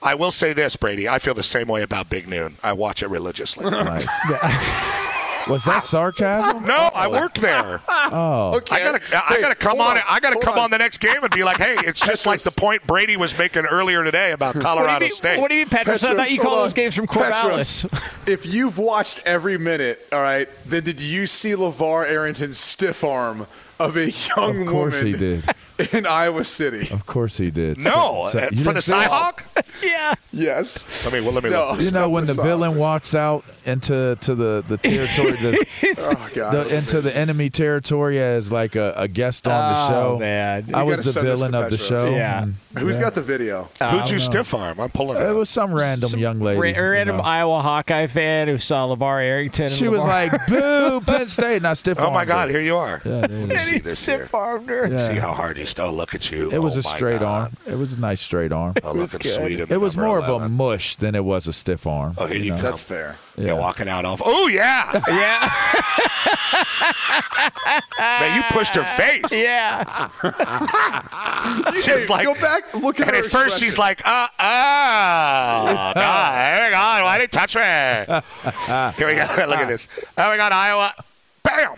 [0.03, 1.09] I will say this, Brady.
[1.09, 2.57] I feel the same way about Big Noon.
[2.65, 3.71] I watch it religiously.
[3.71, 4.07] nice.
[5.49, 6.65] Was that sarcasm?
[6.65, 7.81] No, I work there.
[8.17, 8.75] Oh, Okay.
[8.77, 10.03] I gotta, I gotta come hold on.
[10.07, 10.71] I gotta hold come on.
[10.71, 13.65] the next game and be like, hey, it's just like the point Brady was making
[13.67, 15.41] earlier today about Colorado you mean, State.
[15.41, 16.05] what do you mean, Petros?
[16.05, 18.29] I thought you hold call those games from Petros, Corvallis.
[18.29, 23.47] if you've watched every minute, all right, then did you see LeVar Arrington's stiff arm
[23.79, 25.45] of a young Of course woman he did.
[25.93, 26.89] in Iowa City?
[26.93, 27.79] Of course he did.
[27.79, 29.09] no, So- so- uh, for the didn't see it?
[29.09, 29.65] Cyhawk.
[29.83, 30.15] yeah.
[30.33, 31.07] Yes.
[31.07, 31.71] I mean, Well, let me No.
[31.73, 31.81] look.
[31.81, 35.67] You know when the Not villain walks out into to the the territory, the,
[35.99, 36.53] Oh God.
[36.67, 40.19] the, into the enemy territory as like a, a guest on the Oh, show.
[40.19, 40.71] man.
[40.75, 42.11] I You was the send this to villain of the show.
[42.11, 42.43] Yeah.
[42.45, 43.03] and- Who's yeah.
[43.03, 43.69] got the video?
[43.81, 44.81] Who'd you stiff arm?
[44.81, 45.29] I'm pulling it.
[45.29, 46.61] It was some random young lady.
[46.61, 47.23] Ra- you random know.
[47.23, 49.67] Iowa Hawkeye fan who saw LeVar Arrington.
[49.67, 51.99] and She was like, "Boo, Penn State!" And I stiff.
[52.01, 52.09] Arm.
[52.09, 52.51] Oh my God!
[52.51, 53.01] Here you are.
[53.05, 53.27] Yeah,
[53.65, 53.99] there it Let me is.
[53.99, 54.19] see he this here.
[54.19, 54.87] stiff armed her.
[54.87, 54.99] Yeah.
[55.15, 56.51] See how hard he's still look at you.
[56.51, 57.53] It was Oh, a straight God.
[57.67, 57.75] arm.
[57.75, 58.75] It was a nice straight arm.
[58.83, 59.61] Oh, looking sweet.
[59.61, 62.15] It was number more of a mush than it was a stiff arm.
[62.19, 62.59] Oh, here you know?
[62.63, 63.17] That's fair.
[63.37, 63.47] Yeah.
[63.47, 63.53] Yeah.
[63.55, 64.23] walking out off.
[64.25, 65.51] Oh yeah, Yeah.
[67.99, 69.25] man, you pushed her face.
[69.33, 69.83] Yeah.
[71.83, 74.37] She was like, go back, look at and her at first she's like, uh, oh,
[74.39, 77.63] God, oh my God, why did you touch me?
[78.97, 79.47] Here we go.
[79.49, 79.89] Look at this.
[80.17, 80.95] Oh my God, Iowa.
[81.43, 81.75] Bam.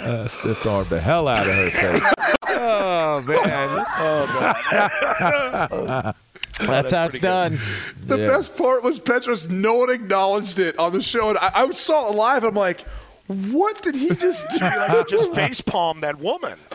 [0.00, 2.02] Uh, stiff armed the hell out of her face.
[2.48, 3.84] Oh man.
[3.98, 6.12] Oh,
[6.60, 7.58] That's how it's done.
[8.06, 8.28] The Yeah.
[8.28, 9.48] best part was Petros.
[9.50, 12.44] No one acknowledged it on the show, and I, I saw it live.
[12.44, 12.84] I'm like,
[13.26, 14.58] what did he just do?
[14.64, 16.58] like, you just face palm that woman.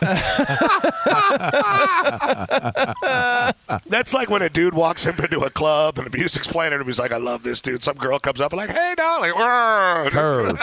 [3.86, 6.98] That's like when a dude walks into a club and the music's playing and he's
[6.98, 7.82] like, I love this dude.
[7.82, 9.32] Some girl comes up and like, hey, darling.
[10.10, 10.58] Curved,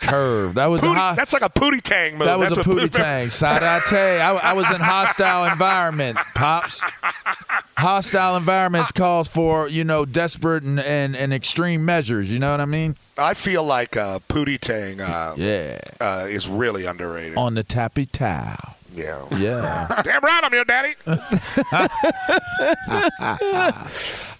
[0.00, 0.54] curved.
[0.56, 2.26] That was a Pootie- hot, that's like a Pootie Tang move.
[2.26, 3.28] that was That's a Pootie Tang.
[3.28, 4.20] Sadate.
[4.20, 6.82] I, I was in hostile environment, pops.
[7.76, 12.30] Hostile environments calls for you know desperate and, and, and extreme measures.
[12.30, 12.96] You know what I mean?
[13.18, 15.78] I feel like uh, pootie tang uh, Yeah.
[16.00, 17.36] uh, is really underrated.
[17.36, 18.76] On the tappy towel.
[18.94, 19.24] yeah.
[19.36, 19.86] Yeah.
[20.04, 20.94] Damn right I'm your daddy.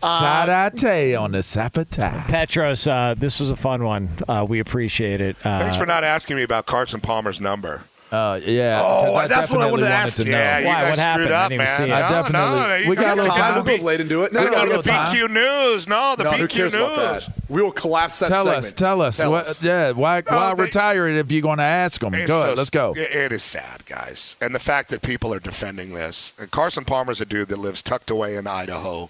[0.02, 2.24] Sadate on the sapata.
[2.28, 4.08] Petros, uh, this was a fun one.
[4.28, 5.37] Uh, we appreciate it.
[5.44, 7.82] Uh, Thanks for not asking me about Carson Palmer's number.
[8.12, 8.83] Uh, yeah.
[8.85, 10.33] Oh, 'cause that's what I wanted to ask to you.
[10.33, 10.38] know.
[10.38, 10.62] Yeah, Why?
[10.64, 11.25] guys What happened?
[11.25, 11.77] screwed I didn't even man.
[11.79, 11.92] see it.
[11.92, 13.61] I definitely- no, you we got a guys little gotta time.
[13.61, 14.33] a be- bit late into it.
[14.35, 15.14] No, We no, got no, the no, time.
[15.16, 15.88] BQ News.
[15.88, 16.83] No, the No, PQ who cares News.
[16.83, 17.29] about that?
[17.48, 18.64] We will collapse that Tell segment.
[18.66, 19.25] us, tell us.
[19.25, 19.62] what, us.
[19.62, 22.12] Yeah, why, Oh, why they- retire it if you're going to ask them?
[22.12, 22.92] Go so ahead, let's go.
[22.94, 24.37] It is sad, guys.
[24.42, 26.35] And the fact that people are defending this.
[26.38, 29.09] And Carson Palmer's a dude that lives tucked away in Idaho.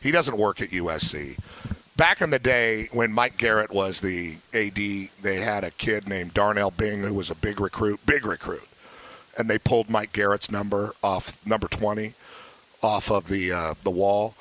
[0.00, 1.38] He doesn't work at USC.
[1.96, 6.34] Back in the day when Mike Garrett was the AD, they had a kid named
[6.34, 8.68] Darnell Bing who was a big recruit, big recruit.
[9.38, 12.14] And they pulled Mike Garrett's number off number 20
[12.82, 14.34] off of the uh, the wall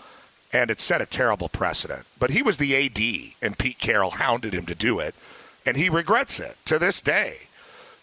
[0.54, 2.06] and it set a terrible precedent.
[2.20, 5.16] But he was the AD, and Pete Carroll hounded him to do it,
[5.66, 7.48] and he regrets it to this day.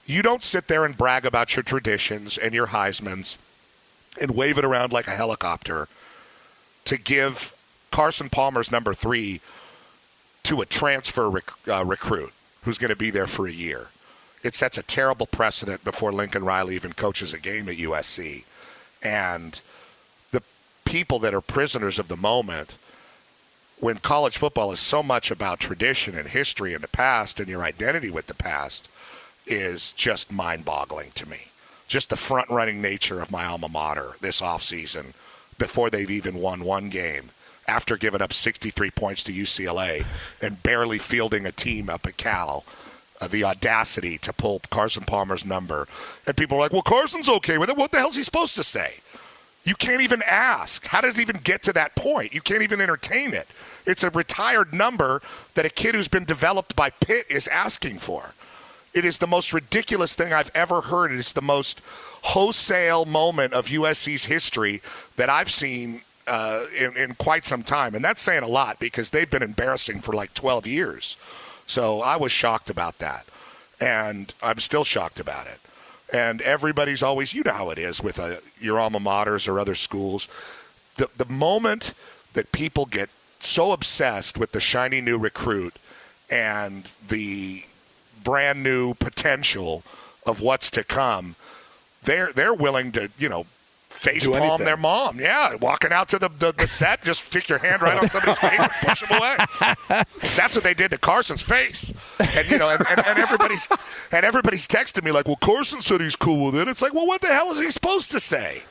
[0.04, 3.38] You don't sit there and brag about your traditions and your Heisman's
[4.20, 5.86] and wave it around like a helicopter
[6.86, 7.54] to give
[7.90, 9.40] Carson Palmer's number three
[10.44, 12.33] to a transfer rec- uh, recruit
[12.64, 13.88] who's going to be there for a year.
[14.42, 18.44] It sets a terrible precedent before Lincoln Riley even coaches a game at USC.
[19.03, 19.61] And
[20.31, 20.42] the
[20.85, 22.74] people that are prisoners of the moment
[23.79, 27.62] when college football is so much about tradition and history and the past and your
[27.62, 28.88] identity with the past
[29.46, 31.48] is just mind-boggling to me.
[31.88, 35.14] Just the front-running nature of my alma mater this offseason
[35.59, 37.31] before they've even won one game
[37.70, 40.04] after giving up 63 points to UCLA
[40.42, 42.64] and barely fielding a team up at Cal.
[43.20, 45.87] Uh, the audacity to pull Carson Palmer's number.
[46.26, 47.76] And people are like, well, Carson's okay with it.
[47.76, 48.94] What the hell's he supposed to say?
[49.62, 50.87] You can't even ask.
[50.87, 52.33] How did it even get to that point?
[52.33, 53.46] You can't even entertain it.
[53.87, 55.20] It's a retired number
[55.54, 58.33] that a kid who's been developed by Pitt is asking for.
[58.94, 61.12] It is the most ridiculous thing I've ever heard.
[61.12, 61.83] It's the most
[62.22, 64.83] wholesale moment of USC's history
[65.16, 67.94] that I've seen uh, in, in quite some time.
[67.94, 71.16] And that's saying a lot because they've been embarrassing for like 12 years.
[71.66, 73.27] So I was shocked about that.
[73.81, 75.60] And I'm still shocked about it.
[76.12, 79.75] And everybody's always, you know how it is with uh, your alma maters or other
[79.75, 80.29] schools.
[80.96, 81.94] the the moment
[82.35, 83.08] that people get
[83.38, 85.77] so obsessed with the shiny new recruit
[86.29, 87.64] and the
[88.23, 89.83] brand new potential
[90.27, 91.35] of what's to come,
[92.02, 93.46] they're they're willing to you know
[94.01, 94.65] face Do palm anything.
[94.65, 95.21] their mom.
[95.21, 98.38] Yeah, walking out to the, the, the set, just stick your hand right on somebody's
[98.38, 99.37] face and push them away.
[100.37, 101.92] That's what they did to Carson's face.
[102.19, 103.69] And you know, and, and, and everybody's
[104.11, 107.07] and everybody's texting me like, "Well, Carson said he's cool with it." It's like, well,
[107.07, 108.63] what the hell is he supposed to say?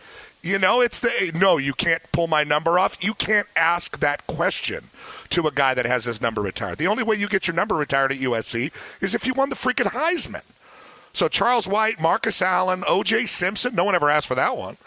[0.41, 1.57] You know, it's the no.
[1.57, 2.97] You can't pull my number off.
[3.03, 4.85] You can't ask that question
[5.29, 6.77] to a guy that has his number retired.
[6.77, 8.71] The only way you get your number retired at USC
[9.01, 10.43] is if you won the freaking Heisman.
[11.13, 13.25] So Charles White, Marcus Allen, O.J.
[13.25, 13.75] Simpson.
[13.75, 14.77] No one ever asked for that one.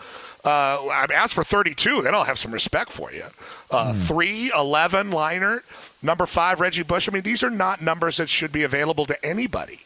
[0.44, 2.02] Uh, asked for 32.
[2.02, 3.24] Then I'll have some respect for you.
[3.70, 5.62] Uh, Three, 11, Leinart,
[6.02, 7.08] number five, Reggie Bush.
[7.08, 9.80] I mean, these are not numbers that should be available to anybody.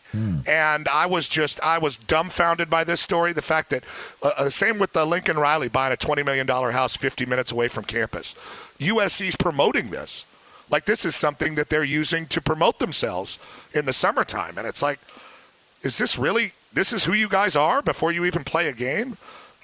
[0.46, 3.34] And I was just, I was dumbfounded by this story.
[3.34, 3.84] The fact that,
[4.22, 7.68] uh, uh, same with the Lincoln Riley buying a $20 million house 50 minutes away
[7.68, 8.34] from campus.
[8.78, 10.24] USC's promoting this.
[10.70, 13.38] Like, this is something that they're using to promote themselves
[13.74, 14.56] in the summertime.
[14.56, 15.00] And it's like,
[15.82, 19.16] is this really this is who you guys are before you even play a game?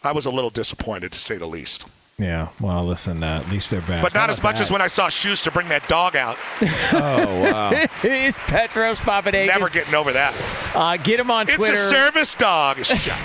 [0.04, 1.86] I was a little disappointed to say the least.
[2.18, 2.48] Yeah.
[2.60, 3.22] Well, listen.
[3.22, 4.00] Uh, at least they're back.
[4.02, 6.36] But not as much as when I saw Schuster bring that dog out.
[6.94, 7.70] Oh wow!
[8.02, 9.46] He's Petros Papadakis.
[9.46, 10.34] Never getting over that.
[10.74, 11.72] Uh, get him on It's Twitter.
[11.72, 12.76] It's a service dog.
[12.84, 13.16] Shut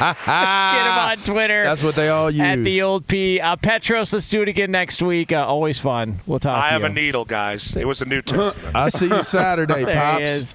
[0.00, 0.16] up.
[0.26, 1.64] Get him on Twitter.
[1.64, 2.40] That's what they all use.
[2.42, 3.40] At the old P.
[3.40, 5.32] Uh, Petros, let's do it again next week.
[5.32, 6.20] Uh, always fun.
[6.26, 6.86] We'll talk I to have you.
[6.88, 7.74] a needle, guys.
[7.74, 8.76] It was a New Testament.
[8.76, 10.30] I see you Saturday, There he pops.
[10.30, 10.54] is.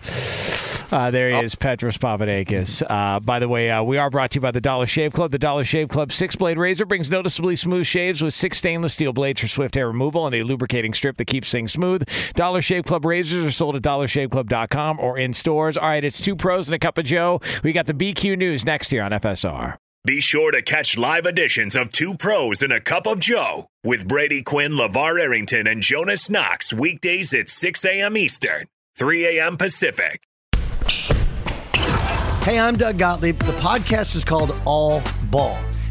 [0.92, 2.84] Uh, there he is, Petros Papadakis.
[2.88, 5.32] Uh, by the way, uh, we are brought to you by the Dollar Shave Club.
[5.32, 9.14] The Dollar Shave Club six blade razor brings noticeably smooth shaves with six stainless steel
[9.14, 12.08] blades for swift hair removal and a lubricating strip that keeps things smooth.
[12.36, 15.78] Dollar Shave Club razors are sold at dollarshaveclub.com or in stores.
[15.78, 17.42] All right, it's two pros and a cup of Joe.
[17.64, 19.78] We got the BQ News next here on FSR.
[20.06, 24.08] Be sure to catch live editions of Two Pros and a Cup of Joe with
[24.08, 28.16] Brady Quinn, LeVar Arrington, and Jonas Knox weekdays at 6 a.m.
[28.16, 28.68] Eastern,
[29.00, 29.58] 3 a.m.
[29.58, 30.22] Pacific.
[32.44, 33.40] Hey, I'm Doug Gottlieb.
[33.40, 35.02] The podcast is called All
[35.32, 35.58] Ball.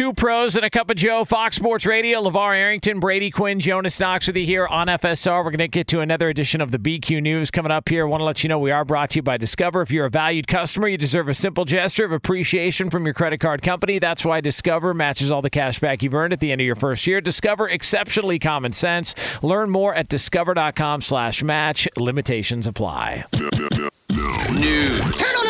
[0.00, 4.00] Two pros and a cup of Joe, Fox Sports Radio, LeVar Arrington, Brady Quinn, Jonas
[4.00, 5.44] Knox with you here on FSR.
[5.44, 8.06] We're going to get to another edition of the BQ News coming up here.
[8.06, 9.82] want to let you know we are brought to you by Discover.
[9.82, 13.40] If you're a valued customer, you deserve a simple gesture of appreciation from your credit
[13.40, 13.98] card company.
[13.98, 16.76] That's why Discover matches all the cash back you've earned at the end of your
[16.76, 17.20] first year.
[17.20, 19.14] Discover, exceptionally common sense.
[19.42, 21.86] Learn more at discover.com slash match.
[21.98, 23.26] Limitations apply.
[23.34, 24.98] News.
[24.98, 25.49] Turn on the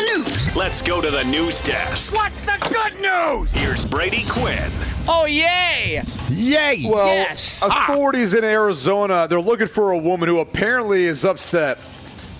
[0.55, 2.13] Let's go to the news desk.
[2.13, 3.49] What's the good news?
[3.51, 4.69] Here's Brady Quinn.
[5.07, 6.03] Oh, yay!
[6.29, 6.83] Yay!
[6.85, 7.61] Well, Yes.
[7.61, 11.77] authorities in Arizona, they're looking for a woman who apparently is upset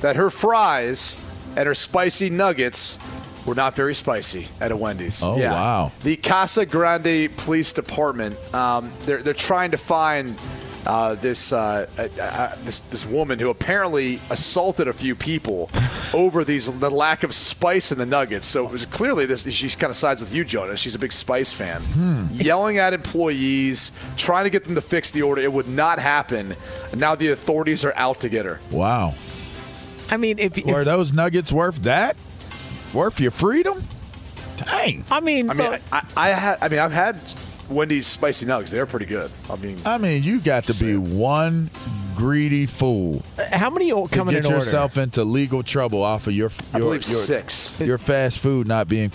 [0.01, 2.97] that her fries and her spicy nuggets
[3.47, 5.23] were not very spicy at a Wendy's.
[5.23, 5.91] Oh, wow.
[6.03, 10.35] The Casa Grande Police Department, um, they're, they're trying to find
[10.87, 15.69] uh, this, uh, uh, uh, this this woman who apparently assaulted a few people
[16.13, 18.47] over these the lack of spice in the nuggets.
[18.47, 19.43] So it was clearly this.
[19.51, 20.79] She's kind of sides with you, Jonas.
[20.79, 21.81] She's a big spice fan.
[22.33, 25.41] Yelling at employees, trying to get them to fix the order.
[25.41, 26.55] It would not happen.
[26.91, 28.59] And now the authorities are out to get her.
[28.71, 29.13] Wow.
[30.09, 32.15] I mean, if, if Were those nuggets worth that?
[32.93, 33.81] Worth your freedom?
[34.57, 35.05] Dang.
[35.09, 36.57] I mean, I mean, look- I, I had.
[36.61, 37.15] I mean, I've had
[37.71, 38.71] Wendy's spicy nuggets.
[38.71, 39.31] They're pretty good.
[39.49, 41.69] I mean, I mean, you got to be one
[42.15, 44.57] greedy fool how many o- to come in get an order?
[44.57, 47.79] yourself into legal trouble off of your I your, believe your, six.
[47.81, 49.11] your fast food not being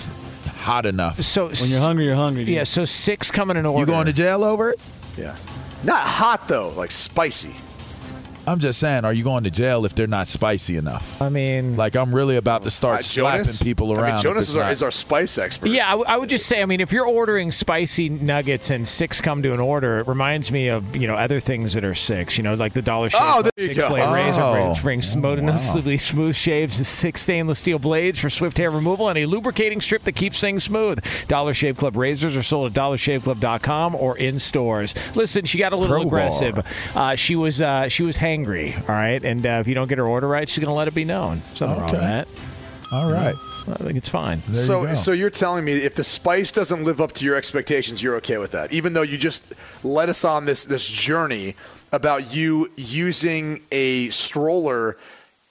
[0.58, 1.20] hot enough.
[1.20, 2.44] So When you're hungry, you're hungry.
[2.44, 2.54] dude.
[2.54, 3.78] Yeah, so six coming in order.
[3.80, 4.82] You going to jail over it?
[5.16, 5.36] Yeah,
[5.84, 7.54] not hot though, like spicy.
[8.46, 11.20] I'm just saying, are you going to jail if they're not spicy enough?
[11.20, 13.62] I mean, Like I'm really about to start Uh, slapping Jonas?
[13.62, 14.22] people I mean, around.
[14.22, 15.68] Jonas is our, is our spice expert.
[15.70, 18.86] yeah, I, w- I would just say, I mean, if you're ordering spicy nuggets and
[18.86, 21.94] six come to an order, it reminds me of you know other things that are
[21.94, 22.36] six.
[22.36, 23.94] You know, like the Dollar Shave Oh, Club there you six go.
[24.12, 24.52] razor Oh.
[24.82, 29.18] brings, brings noticeably smooth shaves, and six stainless steel blades for swift hair removal, and
[29.18, 31.02] a lubricating strip that keeps things smooth.
[31.28, 34.94] Dollar Shave Club razors are sold at dollarshaveclub.com or in stores.
[35.16, 36.06] Listen, she got a little Crowbar.
[36.28, 36.96] aggressive.
[36.96, 38.76] Uh, she was uh, she was hangry.
[38.88, 40.88] All right, and uh, if you don't get her order right, she's going to let
[40.88, 41.40] it be known.
[41.42, 42.28] Something wrong with that.
[42.92, 43.34] All right.
[43.68, 44.40] I think it's fine.
[44.46, 44.94] There so, you go.
[44.94, 48.38] so you're telling me if the spice doesn't live up to your expectations, you're okay
[48.38, 49.52] with that, even though you just
[49.84, 51.56] led us on this this journey
[51.90, 54.96] about you using a stroller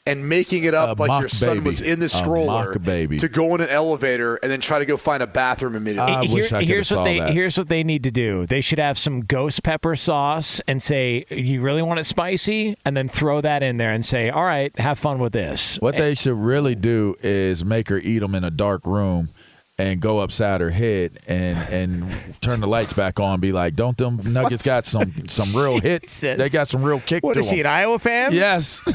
[0.08, 1.66] and making it up A like mock your son baby.
[1.66, 3.18] was in the stroller mock baby.
[3.18, 6.14] to go in an elevator and then try to go find a bathroom immediately.
[6.14, 7.34] I wish I could have here's what saw they that.
[7.34, 8.46] here's what they need to do.
[8.46, 12.96] They should have some ghost pepper sauce and say, "You really want it spicy?" and
[12.96, 16.00] then throw that in there and say, "All right, have fun with this." What eh,
[16.00, 19.30] they should really do is make her eat them in a dark room
[19.78, 23.40] and go upside her head and and turn the lights back on.
[23.40, 26.08] Be like, don't them nuggets got some some real hit?
[26.22, 27.66] They got some real kick What to is she, an.
[27.66, 28.34] Iowa fan?
[28.34, 28.84] Yes.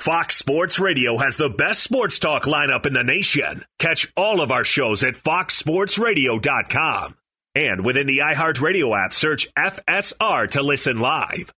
[0.00, 3.64] Fox Sports Radio has the best sports talk lineup in the nation.
[3.78, 7.16] Catch all of our shows at foxsportsradio.com.
[7.54, 11.52] And within the iHeartRadio app, search FSR to listen live.